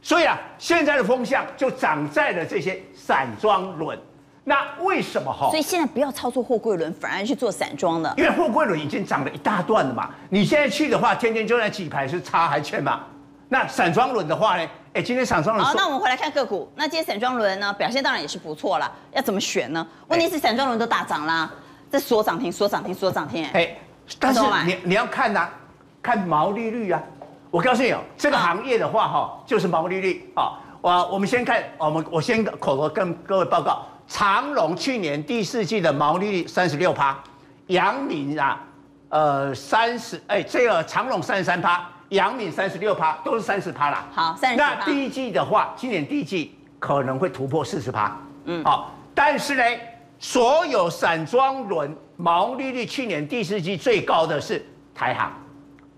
[0.00, 3.98] 所以啊，现在的风向就长在了这些散装轮。
[4.42, 5.50] 那为什么哈？
[5.50, 8.14] 所以现在不要操作货柜轮，反而去做散装的。
[8.16, 10.08] 因为货柜轮已经涨了一大段了嘛。
[10.30, 13.04] 你现在去的话，天天就那几排是差还欠嘛。
[13.48, 14.68] 那散装轮的话呢？
[14.92, 16.68] 哎，今天散装轮好，那我们回来看个股。
[16.74, 18.90] 那今天散装轮呢，表现当然也是不错啦。
[19.12, 19.86] 要怎么选呢？
[20.08, 21.48] 问题是散装轮都大涨啦，
[21.90, 23.46] 这锁涨停，锁涨停，锁涨停。
[23.52, 23.76] 哎，
[24.18, 25.52] 但是你你要看呐、啊，
[26.02, 27.00] 看毛利率啊。
[27.50, 30.58] 我告诉你哦，这个行业的话哈、哦，就是毛利率啊。
[30.80, 37.16] 我我们先看，我们我先口头跟各位报告，长隆去年第四季的毛利率三十六趴，
[37.68, 38.60] 阳明啊，
[39.10, 41.88] 呃三十，哎，这个长隆三十三趴。
[42.10, 44.04] 阳明三十六趴，都是三十趴啦。
[44.12, 44.56] 好，三十。
[44.56, 48.16] 那第一季的话，今年第一季可能会突破四十趴。
[48.44, 48.92] 嗯，好。
[49.14, 49.62] 但是呢，
[50.18, 54.64] 所有散装轮毛利率去年第四季最高的是
[54.94, 55.32] 台航，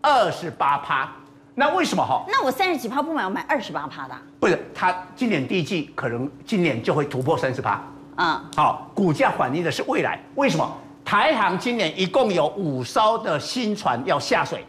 [0.01, 1.13] 二十八趴。
[1.55, 2.25] 那为什么哈？
[2.29, 4.15] 那我三十几趴不买，我买二十八趴的。
[4.39, 7.83] 不是，它今年第一季可能今年就会突破三十趴。
[8.17, 10.21] 嗯，好，股价反映的是未来。
[10.37, 10.79] 为什么？
[11.05, 14.65] 台航今年一共有五艘的新船要下水。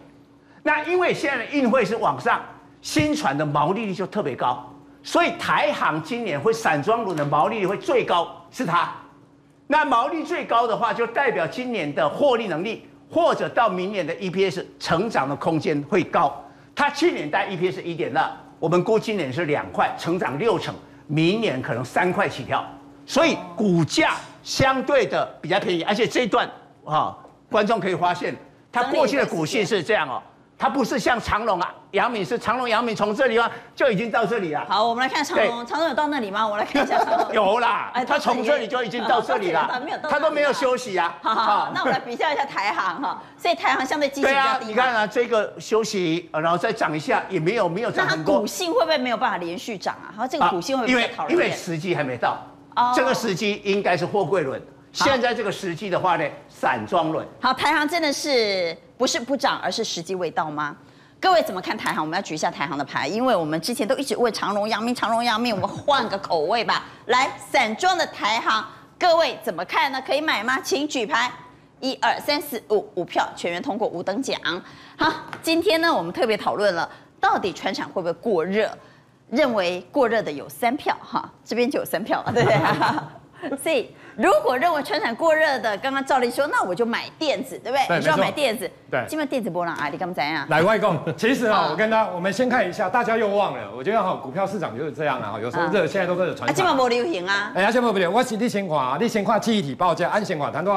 [0.63, 2.41] 那因为现在的运费是往上，
[2.81, 4.67] 新船的毛利率就特别高，
[5.01, 8.91] 所以台航今年会散装轮的毛利率会最高，是它。
[9.67, 16.43] 那毛利最高的话，就代表今年的获利能力，或者到明年的 EPS 成长的空间会高。
[16.75, 20.73] 它去年带 EPS 一点二，我们估今年是两块，成长六成，
[21.07, 22.65] 明年可能三块起跳。
[23.05, 26.49] 所以股价相对的比较便宜，而且这一段
[26.85, 27.15] 啊、
[27.51, 28.35] 观众可以发现，
[28.71, 30.21] 它过去的股性是这样哦。
[30.59, 33.49] 它不是像长隆啊，杨敏是长隆、杨敏从这里吗？
[33.73, 34.65] 就已经到这里了。
[34.67, 36.45] 好，我们来看长隆，长隆有到那里吗？
[36.45, 37.27] 我来看一下长隆。
[37.33, 41.17] 有啦，哎，它从这里就已经到这里了， 它都没有休息啊。
[41.21, 44.65] 好好好，那我们来比较一下台航哈，所以台航相对基期比较低。
[44.65, 48.33] 对啊，你看啊，这个休息，然后再涨一下，也没有没有涨很多。
[48.33, 50.11] 那它股性会不会没有办法连续涨啊？
[50.17, 51.31] 好，这个股性会不会讨厌？
[51.31, 52.37] 因为时机还没到，
[52.93, 54.61] 这个时机应该是货柜轮。
[54.91, 57.25] 现在这个时机的话呢，散装轮。
[57.39, 60.75] 好，台航真的是不是不涨，而是时机未到吗？
[61.21, 62.03] 各位怎么看台航？
[62.03, 66.85] 我们要举一下台航的牌，因为我们之前都一直问长荣、阳明、长荣、阳明，我们换个口味吧。
[67.07, 68.65] 来，散装的台航，
[68.97, 70.01] 各位怎么看呢？
[70.05, 70.59] 可以买吗？
[70.61, 71.31] 请举牌，
[71.81, 74.39] 一二三四五，五票全员通过，五等奖。
[74.97, 78.69] 好，今天呢，我们特别讨论了，到底船厂会不会过热？
[79.29, 83.57] 认为过热的有三票，哈，这边就有三票，对不对？
[83.61, 83.93] 所以。
[84.21, 87.87] 如果认为全产过热的，刚刚赵丽说，那我就买电子，对不对？
[87.87, 90.45] 对，你就要买电子，对，基本电子波浪啊，你刚怎样？
[90.49, 96.53] 来外公， 其实啊，我跟他，我们先看一下，大家又忘了，我觉得哈，股票市场就是这样啊，有时候热，现在都热船产。
[96.53, 97.53] 基本不流行啊。
[97.55, 100.75] 哎呀，基本不流行，我是你先看，你先看记忆体报价，按先看，谈到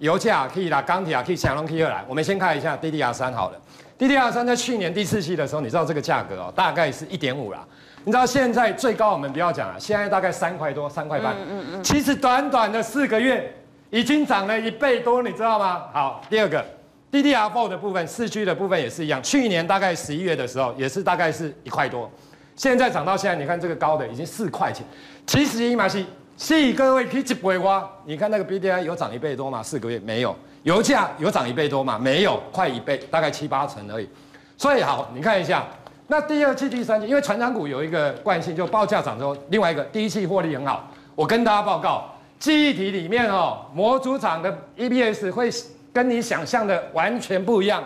[0.00, 2.04] 油价可以啦，钢铁啊可以，想龙可以来。
[2.08, 3.60] 我们先看一下 DDR 三好了
[3.96, 7.64] ，DDR 三在去年第四期的时候，你知道这个价格哦，大概是一点五啦。
[8.04, 11.34] 你知道现在最高我们不要讲了，现在大概三块多，三块半。
[11.34, 11.84] 嗯嗯嗯。
[11.84, 13.54] 其实短短的四个月，
[13.90, 15.84] 已经涨了一倍多，你知道吗？
[15.92, 16.64] 好，第二个
[17.12, 19.22] ，DDR4 的部分，四 G 的部分也是一样。
[19.22, 22.10] 去年大概十一月的时候，也是大概是一块多，
[22.56, 24.84] 现在涨到现在，你看这个高的已经四块钱。
[25.24, 26.04] 其实伊玛西，
[26.36, 29.62] 是各位可以不会挖，你看那个 BDI 有涨一倍多吗？
[29.62, 30.34] 四个月没有，
[30.64, 31.98] 油价有涨一倍多吗？
[31.98, 34.08] 没有，快一倍，大概七八成而已。
[34.56, 35.64] 所以好，你看一下。
[36.08, 40.90] 那第二季、第三季，因为船长股有一个惯性，就报价涨之后，另外一个第一季获利很好。
[41.14, 42.04] 我跟大家报告，
[42.38, 45.50] 记忆体里面哦，模组厂的 EPS 会
[45.92, 47.82] 跟你想象的完全不一样。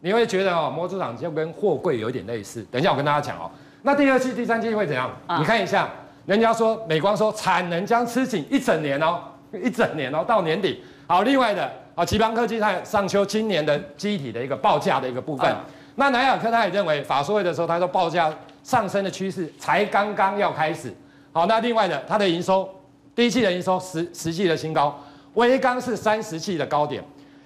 [0.00, 2.62] 你会觉得哦，模组厂就跟货柜有点类似。
[2.70, 3.50] 等一下我跟大家讲哦。
[3.82, 5.10] 那第二季、第三季会怎样？
[5.38, 5.88] 你看一下，
[6.26, 9.18] 人家说美光说产能将吃紧一整年哦，
[9.52, 10.84] 一整年哦，到年底。
[11.06, 15.56] 好，另外的啊，奇邦科技在上修今年的记忆体的一个报价的一个部分。
[15.96, 20.92] 那南亚科他也认为法说会的时候，他说报价上升的趋势才刚刚要开始。
[21.32, 22.68] 好，那另外的它的营收，
[23.14, 24.98] 第一季的营收十十季的新高，
[25.34, 27.02] 威刚是三十季的高点。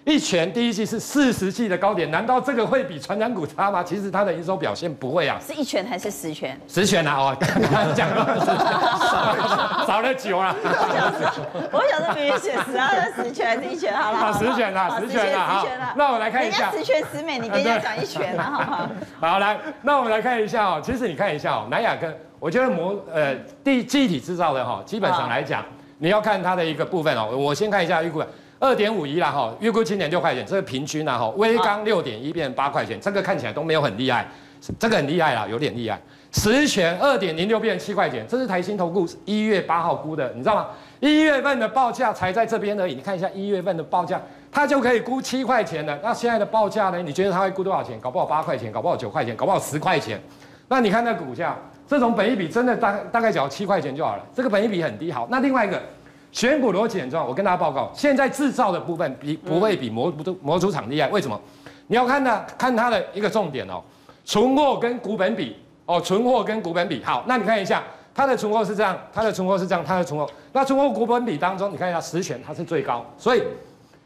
[0.09, 3.85] 一拳第一季是四十季的高点，难道这个会比传染股差吗？
[3.85, 5.39] 其实它的营收表现不会啊。
[5.47, 6.59] 是一拳还是十拳？
[6.67, 7.15] 十拳啊！
[7.19, 10.57] 哦，刚 刚讲了，少了九了。
[11.71, 13.95] 我想说，明明写十二是十拳还是一拳？
[13.95, 15.67] 好了，好，十拳啊，十拳啊，好。
[15.95, 16.71] 那我来看一下。
[16.71, 19.33] 十全十美，你跟人家讲一拳啊， 好不好？
[19.33, 20.81] 好，来，那我们来看一下哦。
[20.83, 25.63] 其实你看一下哦，南亚科，我觉得模呃第记忆体制造的哈，基本上来讲，
[25.99, 27.37] 你要看它的一个部分哦。
[27.37, 28.25] 我先看一下预估。
[28.61, 34.27] 二点五一啦哈，预估今年六块钱，这个平均啦哈，微刚六点一变八块钱，这个看起来都没有很厉害，
[34.79, 36.01] 这个很厉害啦，有点厉害。
[36.33, 40.67] 十全二点零六变七块钱，这是台新投顾一月八号估的，你知道吗？
[40.99, 45.97] 一月份的报价才在这边而已，你看一下一月份的报价，它就可以估七块钱了。
[46.03, 46.99] 那现在的报价呢？
[46.99, 47.99] 你觉得它会估多少钱？
[48.01, 50.21] 搞不好八块钱，搞不好九块钱，搞不好十块钱。
[50.67, 55.13] 那你看那股价，这种本一比真的大大概只要七块钱就好了，这个本一比很低。
[55.13, 55.81] 好，那另外一个。
[56.31, 61.41] 选股逻辑很重要，我跟大家报告，现在制造的部分比不会比模组模组厂厉害，为什么？
[61.87, 63.83] 你要看它看它的一个重点哦，
[64.25, 67.03] 存货跟股本比哦，存货跟股本比。
[67.03, 67.83] 好，那你看一下
[68.15, 73.43] 它的存货是这样，它的存货是这样，它的存货，那存货股本比当中，你看一下十銓它是最高，所以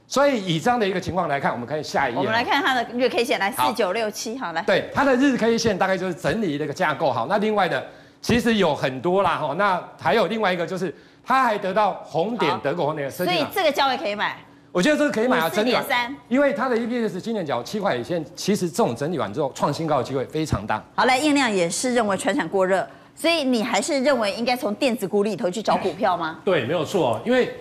[0.07, 7.11] 所以以这样的一个情况来看，我们看下一页，我们来看它的日 K 线，来四九六七，好来，对，它的日 K 线大概就是整理的一个架构。
[7.13, 7.85] 好，那另外的
[8.21, 10.95] 其实有很多啦哈，那还有另外一个就是。
[11.25, 14.37] 他还得到红点德国红点，所以这个价位可以买。
[14.73, 15.85] 我觉得这个可以买啊，整理完，
[16.29, 20.83] 因为它的 EPS 今年缴七块以前，其实这种整理完之后创新高的机会非常大。
[20.95, 26.39] 好，来，艳亮也是认为传产过热，所以你还是认为应该从电子股里头去找股票吗？
[26.43, 27.55] 对，没有错，因为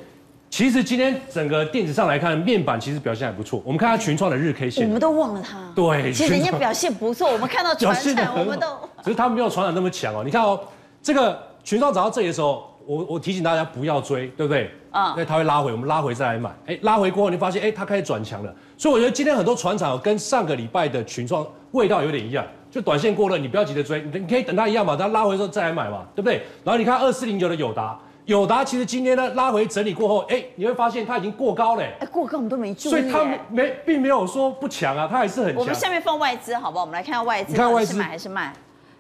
[0.49, 3.61] 其实今天整个电子上来看，面板其实表现还不错。
[3.65, 5.57] 我们看它群创的日 K 线，我们都忘了它。
[5.75, 8.67] 对，其实人家表现不错，我们看到传产，我们都，
[9.03, 10.23] 只是它没有传产那么强哦。
[10.23, 10.57] 你看哦，
[11.03, 12.70] 这个群创涨到这里的时候。
[12.85, 14.69] 我我提醒大家不要追，对不对？
[14.91, 16.49] 啊，因为它会拉回，我们拉回再来买。
[16.65, 18.53] 哎，拉回过后你发现，哎，它开始转强了。
[18.77, 26.41] 所以我觉得今天很多船厂跟上个礼拜的群创味道有点一样，就短线过了，你不要急着追，你你可以等它一样嘛，它拉回之后再来买嘛，对不对？
[26.63, 35.59] 然后你看二四零九的友达，友达其实今天呢拉回整理过后，哎，你会发现它已经过高了，哎，过高我们都没注意，所以它没并没有说不强啊，它还是很强。
[35.59, 36.83] 我们下面放外资好不好？
[36.83, 38.53] 我们来看下外资，你看外资是买还是卖？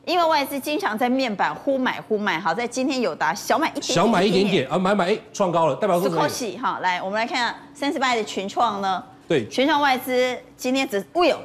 [0.03, 6.57] 因为外资经常在面板忽买忽卖，好，在今天有达小买一点点，小买一点点啊，买买哎，创高了，代表说什么？
[6.59, 9.03] 好，来，我们来看下三十八的群创呢？
[9.27, 11.37] 对，群创外资今天只，哦呦，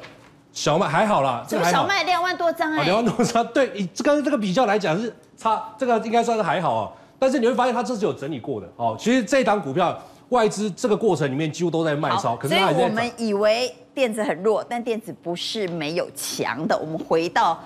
[0.53, 8.97] 小麦还好啦，这个小麦两万多张哎，两万多张，对，以这跟这个比较来讲是差，这个应该算是还好啊，但是你会发现它这是有整理过的哦。
[8.99, 9.97] 其实这一档股票
[10.31, 16.75] 外资这个过程里面几乎都在卖超，可是它还在我们以为电子很弱，但电子不是没有强的。
[16.79, 17.63] 我们回到。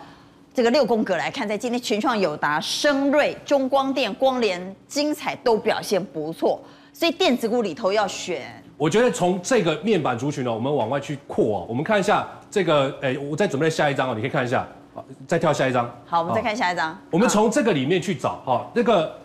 [0.53, 6.61] 这个六宫格来看，在今天群创、友达、升瑞、中光电、光联、精彩都表现不错，
[6.93, 8.43] 所以电子股里头要选。
[8.77, 14.67] 我觉得从这个面板族群呢，我们往外去扩哦，我们看一下这个，哎，我再准备下一张哦，你可以看一下，
[15.25, 15.89] 再跳下一张。
[16.05, 16.99] 好，我们再看下一张。
[17.11, 19.19] 我们从这个里面去找哈，这个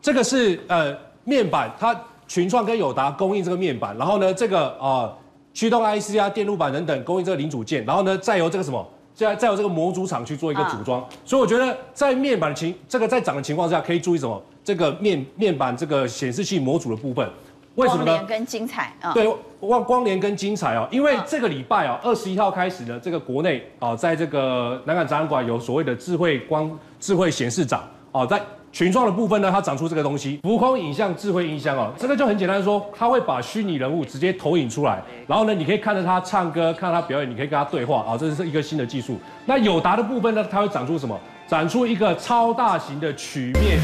[0.00, 5.12] 这个是呃面板，它群创跟友达供应这个面板，然后呢这个啊
[5.52, 8.88] 驱动 IC 啊电路板等等供应这个零组件，然后呢再由这个什么？
[9.18, 14.40] 再再有这个模组厂去做一个组装，所以我觉得在面板的情这个在涨的情况下，可以注意什么？
[14.62, 17.28] 这个面面板这个显示器模组的部分，
[17.74, 18.12] 为什么呢？
[18.12, 27.80] 光联跟精彩啊，对，光光联跟精彩哦，因为这个礼拜啊，二十一号开始呢，这个国内啊，在这个南港展览馆有所谓的智慧光智慧显示展
[28.12, 28.40] 哦，在。
[28.70, 39.18] 群创的部分呢，它长出这个东西，浮空影像智慧音箱哦，这个就很简单说，它会把虚拟人物直接投影出来，然后呢，你可以看着他唱歌，看他表演，你可以跟他对话啊，这是一个新的技术。
[39.46, 41.18] 那友达的部分呢，它会长出什么？
[41.48, 43.78] 长出一个超大型的曲面。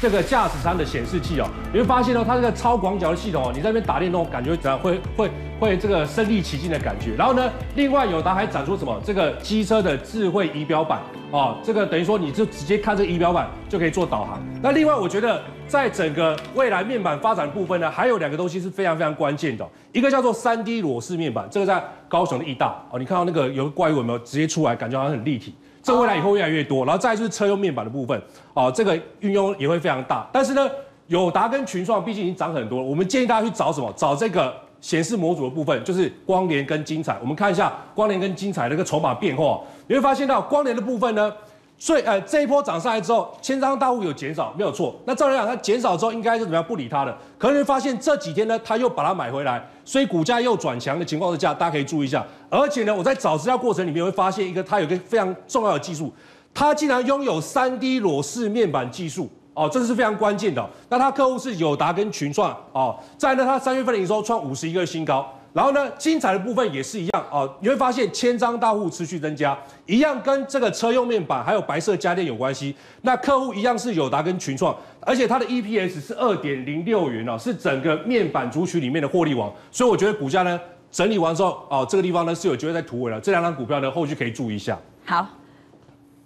[0.00, 4.78] 这个驾驶舱的显示器哦，你会发现哦，它这个超广角的系统哦，你在那边打电动感觉怎样？
[4.78, 5.28] 会会
[5.58, 7.16] 会这个身临其境的感觉。
[7.16, 8.96] 然后呢，另外友达还展出什么？
[9.04, 11.00] 这个机车的智慧仪表板
[11.32, 14.40] 哦，这个等于说你就直接看这个仪表板就可以做导航。
[14.62, 25.54] 那另外我觉得在整个未来面板发展部分呢，还有两个东西是非常非常关键的，一个叫做 3D 裸视面板，这个在高雄的义大哦，你看到那个有个怪物有没有直接出来，感觉好像很立体。
[25.88, 28.20] 这未来以后越来越多，然后再就是车用面板的部分，
[28.52, 30.28] 啊，这个运用也会非常大。
[30.30, 30.68] 但是呢，
[31.06, 33.90] 友达跟群创毕竟已经涨很多了，我们建议大家去找什么？
[33.96, 37.16] 找这个显示模组的部分，就是光联跟精彩。
[37.22, 41.32] 我们看一下光联跟精彩的一个筹码变化，你会发现到光联的部分呢。
[41.80, 44.96] 所以，呃，这一波涨上来之后，千张大户有减少，没有错。
[45.04, 47.16] 那照理讲，它减少之后，应该是怎么样不理它的？
[47.38, 52.26] 可是发现这几天呢，它又把它买回来，所以股价又转强的情况之下，大家可以注意一下。
[52.50, 56.12] 而且呢，我在找资料过程里面会发现一个，它有一个非常重要的技术，
[56.52, 60.68] 它竟然拥有三 D 裸视面板技术哦，这是非常关键的。
[60.88, 65.32] 那它客户是友达跟群创哦，再来呢，它三月份的营收创五十一个新高。
[65.54, 72.76] 然后呢，精彩的部分也是一样哦，你会发现千张大户持续增加，一样跟这个车用面板还有白色家电有关系。
[73.02, 79.52] 那客户一样是友达跟群创，而且它的 EPS 是二点零六元哦，是整个面板族群里面的获利王。
[79.72, 80.60] 所以我觉得股价呢
[80.92, 83.20] 整理完之后哦，这个地方呢是有机会在突围了。
[83.20, 84.78] 这两张股票呢后续可以注意一下。
[85.06, 85.26] 好，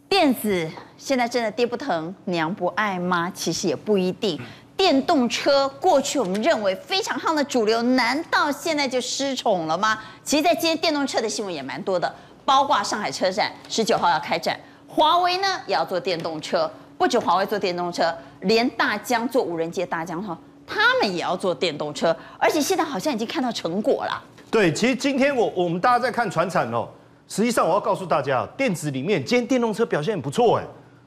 [0.09, 3.31] 电子现在真的爹不疼娘不爱吗？
[3.33, 4.39] 其实也不一定。
[4.83, 9.97] 电动车过去我们认为非常夯的主流，难道现在就失宠了吗？
[10.25, 12.13] 其实，在今天电动车的新闻也蛮多的，
[12.45, 14.59] 包括上海车展十九号要开展，
[14.89, 16.69] 华为呢也要做电动车，
[16.99, 24.21] 不止华为做电动车，连大疆做无人机大疆哈，他们也要做电动车，而且现在好像已经看到成果了。
[24.51, 26.89] 对，其实今天我我们大家在看传产哦，
[27.29, 30.65] 实际上我要告诉大家，电子里面今天电动车表现很不错哎，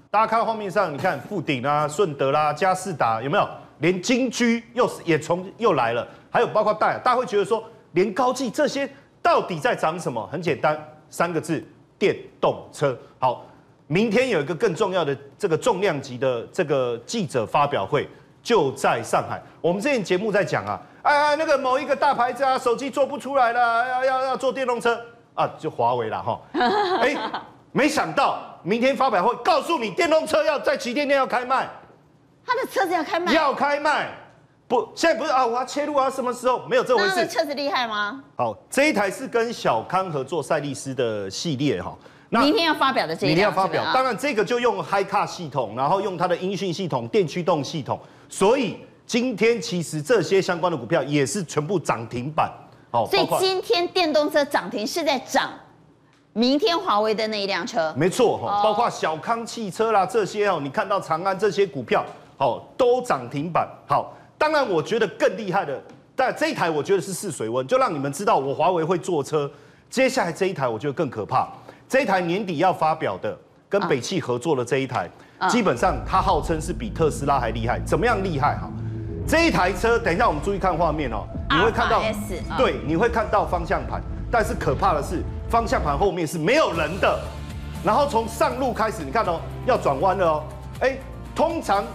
[0.10, 3.46] 大家看到画面上，你看富鼎啊、顺德啦、佳世达有没有？
[3.86, 8.90] 连金居又是也从又来了，还有包括大，大家会觉得说，连高技这些
[9.22, 10.28] 到底在涨什么？
[10.32, 10.76] 很简单，
[11.08, 11.64] 三个字：
[12.00, 12.98] 电动车。
[13.20, 13.46] 好，
[13.86, 18.10] 明天有一个更重要的这个重量级的这个记者发表会，
[18.42, 19.40] 就在上海。
[19.62, 25.00] 我们之前节目在讲啊，哎那个某一个大牌子啊，手机做不出来了，要要要做电动车
[25.36, 26.42] 啊，就华为了哈。
[27.04, 27.16] 哎，
[27.72, 31.70] 没想到明天发表会告诉你，电动车要在旗舰店要开卖。
[32.46, 34.10] 他的车子要开卖，要开卖，
[34.68, 36.66] 不，现在不是啊，我要切入啊，什么时候？
[36.68, 37.10] 没有这回事。
[37.10, 38.24] 他的车子厉害吗？
[38.36, 41.96] 好，这一台是跟小康合作赛力斯的系列哈。
[42.30, 52.52] 那明天要发表的这一，明天要发表，当然这个就用 HiCar 系统，然后用它的音讯系统、电驱动系统，所以今天其实这些相关的股票也是全部涨停板。
[52.92, 55.52] 哦，所以今天电动车涨停是在涨。
[56.34, 62.04] 明天华为的那一辆车，没错哈，包括小康汽车啦这些哦，你看到长安这些股票，
[62.38, 63.68] 好都涨停板。
[63.88, 65.82] 好，当然我觉得更厉害的，
[66.16, 69.50] 但这一台我觉得是试水温，就让你们知道我华为会坐车。
[69.90, 71.48] 接下来这一台我觉得更可怕，
[71.88, 73.38] 这一台年底要发表的，
[73.70, 75.10] 跟北汽合作的这一台，
[75.50, 77.80] 基本上它号称是比特斯拉还厉害。
[77.86, 78.70] 怎么样厉害哈？
[79.28, 82.02] 这一台车，等一下我们注意看画面哦，你会看到，
[82.58, 87.20] 对，你会看到方向盘，但是可怕的是方向盘后面是没有人的。
[87.84, 90.44] 然后从上路开始，你看哦，要转弯了哦，
[90.82, 90.98] 哎，
[91.36, 91.86] 通常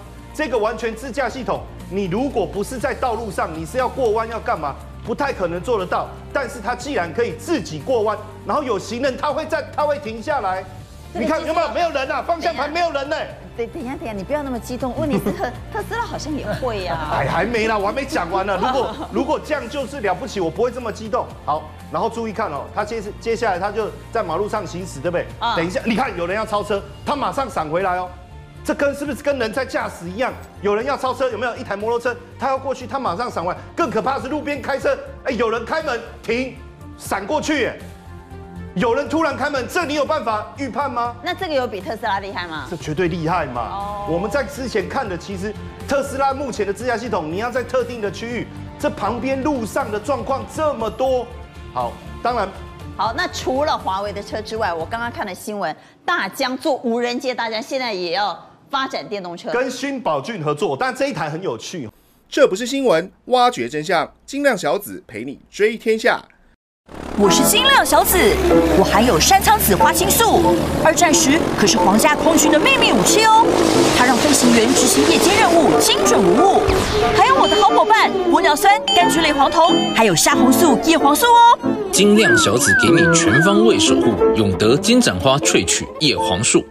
[0.41, 1.61] 这个完全自驾系统，
[1.91, 4.75] 你如果不是在道路上，你是要过弯要干嘛？
[5.05, 6.09] 不太可能做得到。
[6.33, 8.17] 但是它既然可以自己过弯，
[8.47, 10.65] 然后有行人，它会在，它会停下来。
[11.13, 12.23] 你看有没有没有人啊？
[12.23, 13.17] 方向盘没有人呢。
[13.55, 14.97] 等等一下，等一下，你不要那么激动。
[14.97, 16.97] 问题是特特斯拉好像也会呀。
[17.13, 18.59] 哎，还没啦，我还没讲完呢。
[18.63, 21.27] 如果 如果这样就是了不起，我不会这么激动。
[21.45, 25.27] 好，然后注意看哦，他接接下来他就在马路上行驶，对不对？
[25.39, 25.55] 啊。
[25.55, 28.09] 等一下，你看有人要超车，他马上闪回来哦。
[28.65, 30.33] 这跟是不是跟人在驾驶一样？
[30.63, 32.15] 有人要超车，有没有一台摩托车？
[32.39, 33.57] 他要过去，他马上闪完。
[33.75, 36.57] 更可怕的是路边开车，哎，有人开门停，
[36.99, 37.79] 闪过去，哎。
[38.77, 41.17] 有人突然开门，这你有办法预判吗？
[41.25, 42.69] 那这个有比特斯拉厉害吗？
[42.71, 43.63] 这绝对厉害嘛！
[43.63, 45.53] 哦，我们在之前看的，其实
[45.89, 48.47] 特斯拉目前的自驾系统，你要在特定的区域，
[48.79, 51.27] 这旁边路上的状况这么多。
[51.75, 51.93] 好，
[52.23, 52.49] 当然，
[52.97, 58.41] 好，那除了华为的车之外，我刚刚看了新闻，大疆做无人机，大疆现在也要
[58.71, 61.91] 发展电动车，跟新宝骏合作，但这一台很有趣。
[62.29, 66.23] 这不是新闻，挖掘真相，金亮小子陪你追天下。
[67.19, 68.17] 我是金亮小子，
[68.79, 70.55] 我含有山苍子花青素，
[70.85, 73.45] 二战时可是皇家空军的秘密武器哦。
[73.99, 76.63] 它让飞行员执行夜间任务精准无误。
[77.17, 81.59] 还有我的好伙伴玻尿酸、柑橘类黄酮，还有虾红素、叶黄素哦。
[81.93, 86.65] 金亮小子给你全方位守护，永德金盏花萃取叶黄素。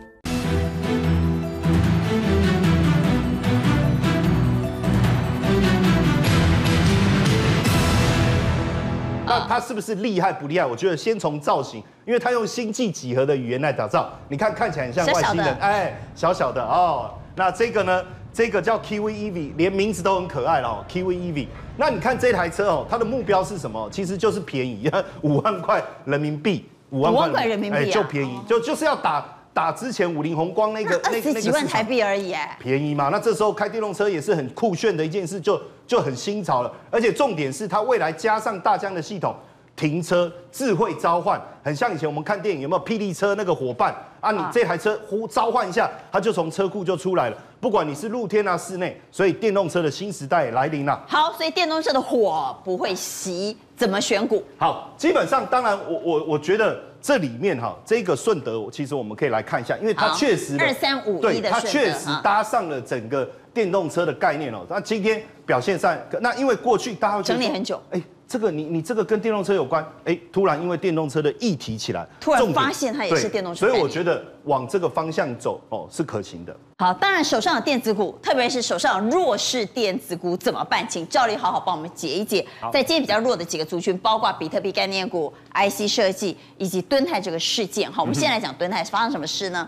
[9.60, 10.66] 它是不是厉害不厉害？
[10.66, 17.12] 我觉得先从造型，因为它用星际几何的语言来打造，你看看起来很像外星人，哎，小小的哦。
[17.36, 18.04] 那这个呢？
[18.32, 21.48] 这个叫 Kiwi EV，连名字都很可爱了哦，Kiwi EV。
[21.78, 23.90] 那你看这台车哦，它的目标是什么？
[23.92, 24.90] 其实就是便宜，
[25.24, 33.10] 五万块人民币，五万块人民币，哎，就便宜，就就是要打打之前五菱宏光那个那二十几万台币而已，哎，便宜嘛。
[33.10, 36.72] 那这时候开电动车也是很酷炫的一件事，就就很新潮了。
[36.92, 39.36] 而且重点是它未来加上大疆的系统。
[39.80, 44.30] 停车智慧召唤，很像以前我们看电影有没有霹雳车那个伙伴啊？
[44.30, 47.38] 你这台车呼召唤一下，它就从车库就出来了。
[47.62, 51.02] 不管你是露天啊、室内，所以电动车的新时代也来临了。
[51.08, 54.44] 好，所以电动车的火不会熄，怎么选股？
[54.58, 64.66] 好，基本上当然我我我觉得这里面哈，这个顺德其实我们可以来看一下，因为它确实二三五一的顺德，它确实搭上了整个电动车的概念哦。
[64.70, 68.02] 那今天表现上，那因为过去大家整理很久，哎。
[68.30, 76.56] 这个你你这个跟电动车有关，哎，突然因为电动车的议题起来，突然发现它也是电动车，所以我觉得往这个方向走哦是可行的。
[76.78, 80.88] 好，当然手上有电子股，特别是手上有弱势电子股怎么办？
[80.88, 82.46] 请赵丽好好帮我们解一解。
[82.72, 87.92] 在今天比较弱的几个族群，包括比特币概念股、IC 设计以及敦泰这个事件。
[87.92, 89.68] 好，我们先来讲敦泰发生什么事呢？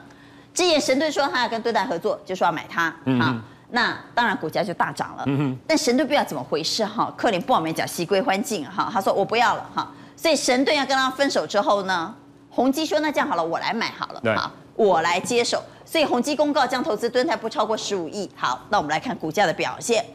[0.53, 3.41] 之前神盾说他要跟敦泰合作，就说要买它，嗯。
[3.71, 5.57] 那当然股价就大涨了，嗯哼。
[5.67, 12.13] 但神盾不知道怎么回事哈，克林不好没讲，喜归欢境哈，他说我不要了哈，所以神盾要跟他分手之后呢，
[12.49, 18.29] 宏基说那这样好了，我来买好了，好，我来接手，所以宏基公告将投资敦泰不超过十五亿。
[18.35, 20.05] 好，那我们来看股价的表现。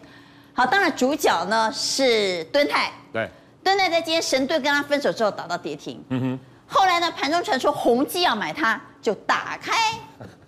[0.53, 3.29] 好，当然主角呢是敦泰，对，
[3.65, 6.39] 敦泰在今天神盾跟他分手之后打到跌停，嗯哼。
[6.69, 9.73] 后来呢盘中传出宏基要买它，就打开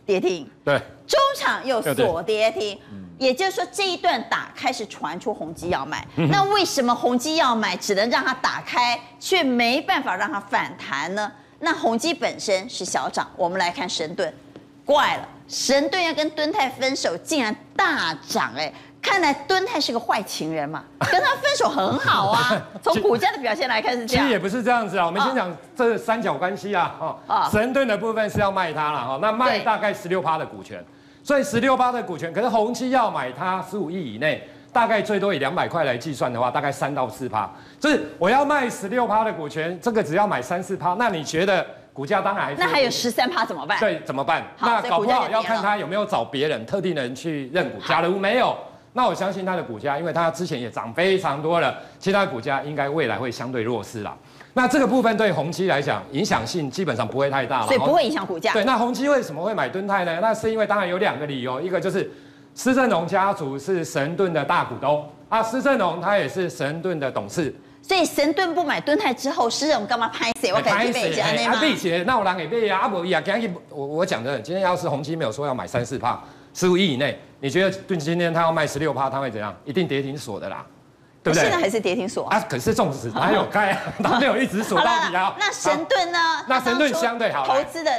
[0.09, 0.81] 跌停，对。
[1.07, 2.51] 中场又锁跌。
[2.51, 2.79] 停，
[3.19, 11.31] 也就是说这一段打开是传出宏基要买，那为什么宏基要买只能让它打开，却没办法让它反弹呢？
[11.61, 14.33] 那宏基本身是小涨，我们来看神盾，
[14.83, 30.85] 怪了，神盾要跟敦泰分手，竟然大涨哎，看来敦泰是个坏情人嘛， 跟他分手很好啊， 从股价的表现来看是这样，其实也不是这样子啊，我们先讲这三角关系啊，哦，神盾的部分是要卖它了哈，那卖大概十六趴的股权。
[31.21, 34.43] 所以十六趴的股权，可是宏基要买它十五亿以内，
[34.73, 37.51] 大概最多以两百块来计算的话，大概三到四趴。
[37.79, 42.61] 就是我要卖十六趴的股权，这个只要买三四趴，那你觉得股价当然还是？
[42.61, 43.79] 那还有十三趴怎么办？
[43.79, 44.43] 对，怎么办？
[44.59, 47.79] 那搞不好要看他有没有找别人特定的人去认股。
[47.87, 48.57] 假如没有，
[48.93, 54.17] 那我相信它的股价，因为它之前也涨非常多了，其他股价应该未来会相对弱势啦。
[54.55, 58.53] 那这个部分对宏基来讲，影响性基本上不会太大了，所以不会影响股价。
[58.53, 60.19] 对，那宏基为什么会买敦泰呢？
[60.21, 62.11] 那是因为当然有两个理由，一个就是
[62.55, 67.55] 施正荣家族是神盾的大股东啊，施正荣他也是神盾的董事。
[67.81, 70.53] 所以神盾不买敦泰之后，诗人干嘛拍谁？
[70.53, 71.59] 我感觉被加那吗？
[71.61, 76.21] 被写，那我让给被啊，阿伯呀，今天我我讲的，今天要是宏碁没有说要买三四帕，
[76.53, 79.55] 十五亿以内，你觉得对今天它要卖十六趴，它会怎样？
[79.65, 80.65] 一定跌停锁的啦，
[81.23, 81.45] 对不对？
[81.45, 82.41] 现在还是跌停锁啊？
[82.49, 85.35] 可是纵使哪有开， 他没有一直锁到底啊。
[85.39, 86.19] 那神盾呢？
[86.49, 87.91] 那神盾相对好，投资的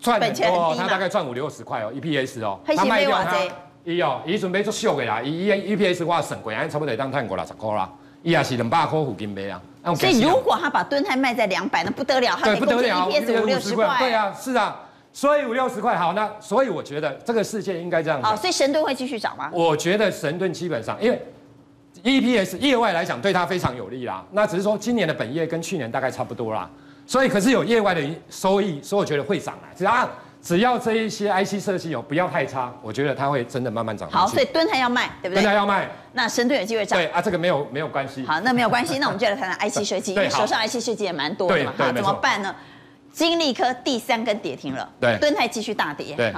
[0.00, 3.36] 赚很多，他大概赚五六十块哦，EPS 哦，他卖掉他，
[3.84, 7.88] 伊哦，伊准备做秀的啦，伊 EPS 话省贵，差不多得当探过了十块啦。
[8.22, 9.60] 伊也是两百块附近买啊，
[9.96, 14.80] 所以如果他把盾泰卖在两百，那不得了，对，不得了，EPS 五六十块，对啊，是啊，
[15.12, 18.26] 所以五六十块好，那所以我觉得这个世界应该这样子。
[18.26, 19.50] 好，所以神盾会继续涨吗？
[19.52, 21.22] 我觉得神盾基本上，因为
[22.02, 26.68] EPS 业外来讲对它非常有利啦，那只是说今年的本业跟去年大概差不多啦，
[27.06, 30.08] 所以可是有业外的收益，所以我觉得会涨啊，只要。
[30.42, 34.10] 只要这一些 IC 设计有不要太差，我觉得它会真的慢慢涨。
[34.10, 35.40] 好，所以敦泰要卖，对不对？
[35.40, 36.98] 敦泰要卖，那神盾有机会涨。
[36.98, 38.26] 对啊，这个没有没有关系。
[38.26, 41.72] 好，那没有关系，那我们就来谈谈 IC 设计， 因为手上 IC 设计也蛮多的嘛。
[41.78, 42.52] 好，怎么办呢？
[43.12, 46.14] 金利科第三根跌停了，对，敦泰继续大跌。
[46.16, 46.32] 对，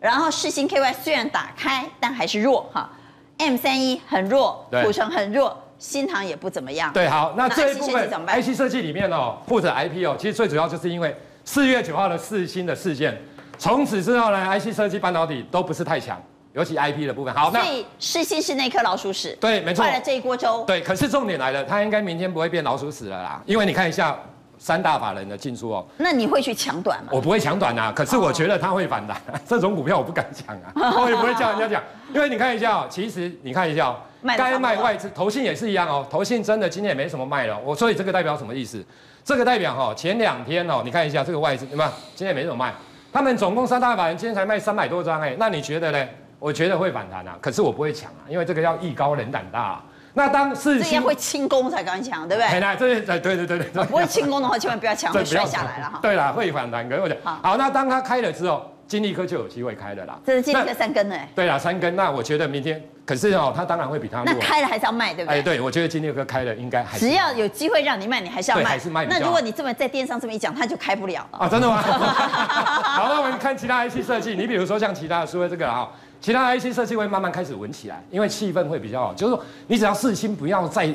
[0.00, 2.90] 然后世芯 KY 虽然打开，但还是弱哈。
[3.36, 6.92] M 三一很弱，普成很弱，新塘也不怎么样。
[6.92, 11.14] 对，好，那这一部分 IC 设计里面哦，或者 IP 哦，其实最主要就是因为
[11.44, 13.20] 四月九号的世芯的事件。
[13.58, 16.20] 从此之后呢，IC 设计半导体都不是太强，
[16.52, 17.34] 尤其 IP 的部分。
[17.34, 19.36] 好，那所以世芯是那颗老鼠屎。
[19.40, 19.84] 对，没错。
[19.84, 20.64] 坏了这一锅粥。
[20.64, 24.16] 对，可是重点来了，它应该明天不会变老鼠屎了啦，因为你看一下
[24.64, 25.86] 三大法人的进出哦。
[25.98, 27.10] 那你会去抢短吗？
[27.12, 29.14] 我不会抢短啊，可是我觉得它会反弹。
[29.30, 31.82] 哦、 这种股票我不敢抢啊， 我也不会叫人家讲，
[32.14, 33.96] 因为你看一下哦，其实你看一下哦，
[34.38, 38.82] 该卖外资投信也是一样哦，投信真的今天也没什么卖了，我所以这个代表什么意思？
[39.22, 41.90] 这个代表哈、哦，前两天哦，你看一下这个外资，有没有？
[42.14, 42.72] 今天也没什么卖。
[43.12, 46.08] 他们总共三大法人今天才卖三百多张哎，那你觉得呢？
[46.38, 49.84] 我觉得会反弹啊，可是我不会抢啊，因为这个要艺高人胆大啊。
[50.14, 52.46] 那当世芯会轻功才敢抢，对不对？
[52.46, 55.98] 哎，那这对对对对，不会轻功的话，千万不要抢，会摔下来了哈。
[56.00, 58.70] 对啦，会反弹，可是我讲好，好，那当它开了之后。
[58.86, 61.96] 金立科就有机会开了啦，这是金立科三根呢，对啦，三根。
[61.96, 65.38] 那我觉得明天，可是哦，它当然会比它那开了还是要卖，对不对？
[65.38, 69.06] 哎，对，我觉得金立科开了应该还是只要有机会让你卖，你还是要卖，还是卖。
[69.06, 71.48] 那如果你这么在电商这么一讲，它就开不了了啊？
[71.48, 71.78] 真的吗？
[71.78, 75.88] 好，那我们看其他 IC 设计，你比如说像其他的说这个啊，
[76.24, 80.88] 其他 IC 设计会慢慢开始稳起来，因为气氛会比较好，就是说你只要四星不要再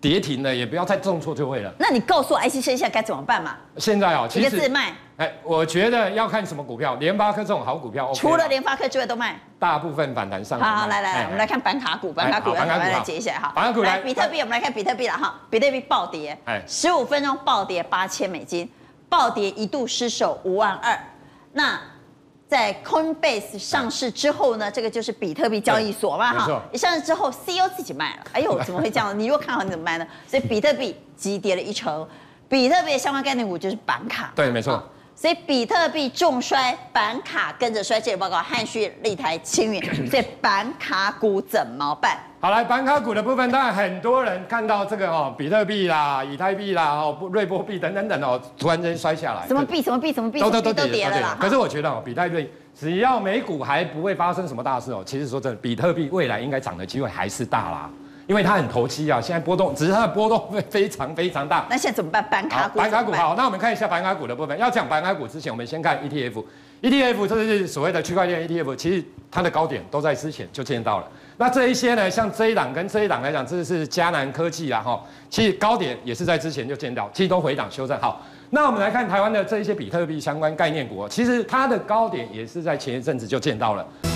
[0.00, 1.72] 跌停了，也不要再重挫就会了。
[1.80, 3.56] 那你告诉我 IC 设计该怎么办嘛？
[3.78, 4.92] 现在哦，其实自卖。
[5.16, 10.60] 哎，我觉得要看什么股票，联发科这种好股票，OK，除了联发科之外都卖，大部分反弹上。
[10.60, 13.52] 好，好，来来，我们来看板卡股，板卡股，板卡股来接一下哈。
[13.52, 15.34] 板卡股来，比特币，我们来看比特币了哈。
[15.50, 18.70] 比特币暴跌，哎，十五分钟暴跌八千美金，
[19.08, 20.96] 暴跌一度失守五万二。
[21.52, 21.78] 那
[22.52, 26.62] 在 Coinbase 上市之后呢，这个就是比特币交易所嘛哈。
[26.70, 29.18] 一上市之后，CEO 自己卖了，哎呦， 怎么会这样？
[29.18, 30.06] 你如果看好，你怎么卖呢？
[30.28, 32.06] 所以比特币急跌了一成，
[32.50, 34.30] 比特币的相关概念股就是板卡。
[34.34, 34.86] 对，没错。
[35.22, 38.00] 所以比特币重摔，板卡跟着摔。
[38.00, 42.18] 这个报告，汉讯、立台、清远， 所以板卡股怎么办？
[42.40, 49.46] 好，来板卡股的部分，当然很多人看到这个哦，比特币啦、以太币啦、哦瑞波币等等等哦，突然间摔下来。
[49.46, 49.80] 什么币？
[49.80, 50.12] 什么币？
[50.12, 50.40] 什么币？
[50.40, 51.38] 都都都跌了啦。
[51.40, 57.88] 可是我觉得哦，比特币只要美股还不会发生什么大事哦，其实说真的，比特币未来应该涨的机会还是大啦。
[58.26, 61.66] 因为它很投机啊，现在波动只是它的波动会非常非常大。
[61.68, 62.22] 那现在怎么办？
[62.30, 62.78] 板卡股。
[62.78, 64.58] 板卡股好，那我们看一下板卡股的部分。
[64.58, 66.44] 要讲板卡股之前，我们先看 ETF。
[66.82, 71.08] ETF 这是所谓的区块链 ETF，其实它的高点都在之前就见到了。
[71.36, 75.00] 那这一些呢，像这一档跟这一档来讲，这是迦南科技啦哈，
[75.30, 77.96] 其实高点也是在之前就见到，其实都回档修正。
[78.00, 78.20] 好，
[78.50, 84.11] 那我们来看台湾的这一些比特币相关概念股，其实它的高点也是在前一阵子就见到了。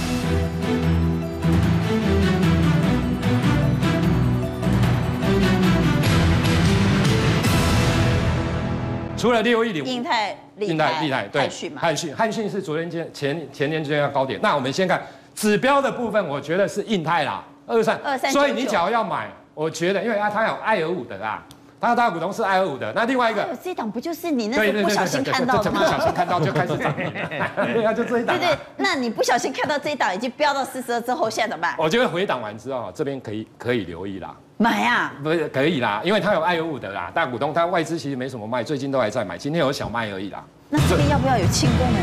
[9.16, 14.38] 除了六一零，印泰、印泰、立台，对，汉讯嘛，汉讯，汉讯是昨天前前前天之间的高点。
[14.42, 15.02] 那我们先看
[15.34, 21.42] 指标的部分，我觉得是印泰啦，二三二三，所以你只要要买，我觉得，因为啊，它有爱尔伍德啦，
[21.80, 22.92] 它的大股东是爱尔伍德。
[22.94, 25.80] 那另外一个，这档不就是你那个不小心看到的吗？
[25.80, 28.38] 不小心看到就开始涨， 对啊，就这一档。
[28.38, 31.74] 对对，那你不小心看到这一档已经飙到四十二之后，现在怎么办？
[31.78, 34.36] 我觉得回档完之后，这边可以可以留意啦。
[34.58, 40.42] 买啊，不是可以啦，因为他有爱有伍德啦，大股东，他外资其实没什么卖，最近都还在买，今天有小卖而已啦。
[40.70, 41.98] 那这边要不要有清功呢？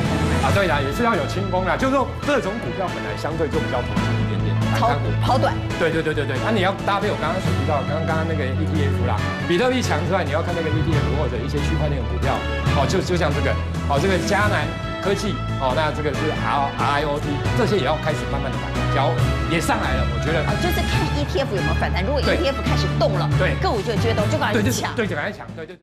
[0.46, 5.52] 啊，对啦，也是要有清功啦，就是说这种股票本来相对就比较投机一点点，跑跑短。
[5.80, 12.38] 对对对对对，那、啊、你要搭配我刚刚所提到，刚刚刚刚那个 ETF 啦，比特币强之外，你要看那个 ETF 或者一些区块链的股票，
[12.78, 13.50] 好，就就像这个，
[13.90, 14.62] 好，这个迦南
[15.04, 17.28] 科技，哦，那这个是 R R I O T，
[17.58, 19.12] 这些也要开始慢慢的反弹，只要
[19.52, 25.78] 也上来了，我觉得啊，就是看 ETF 有没有反弹，如果 ETF 开始动了，对，个股就有机会动，就赶快抢，对，就赶快抢，对对。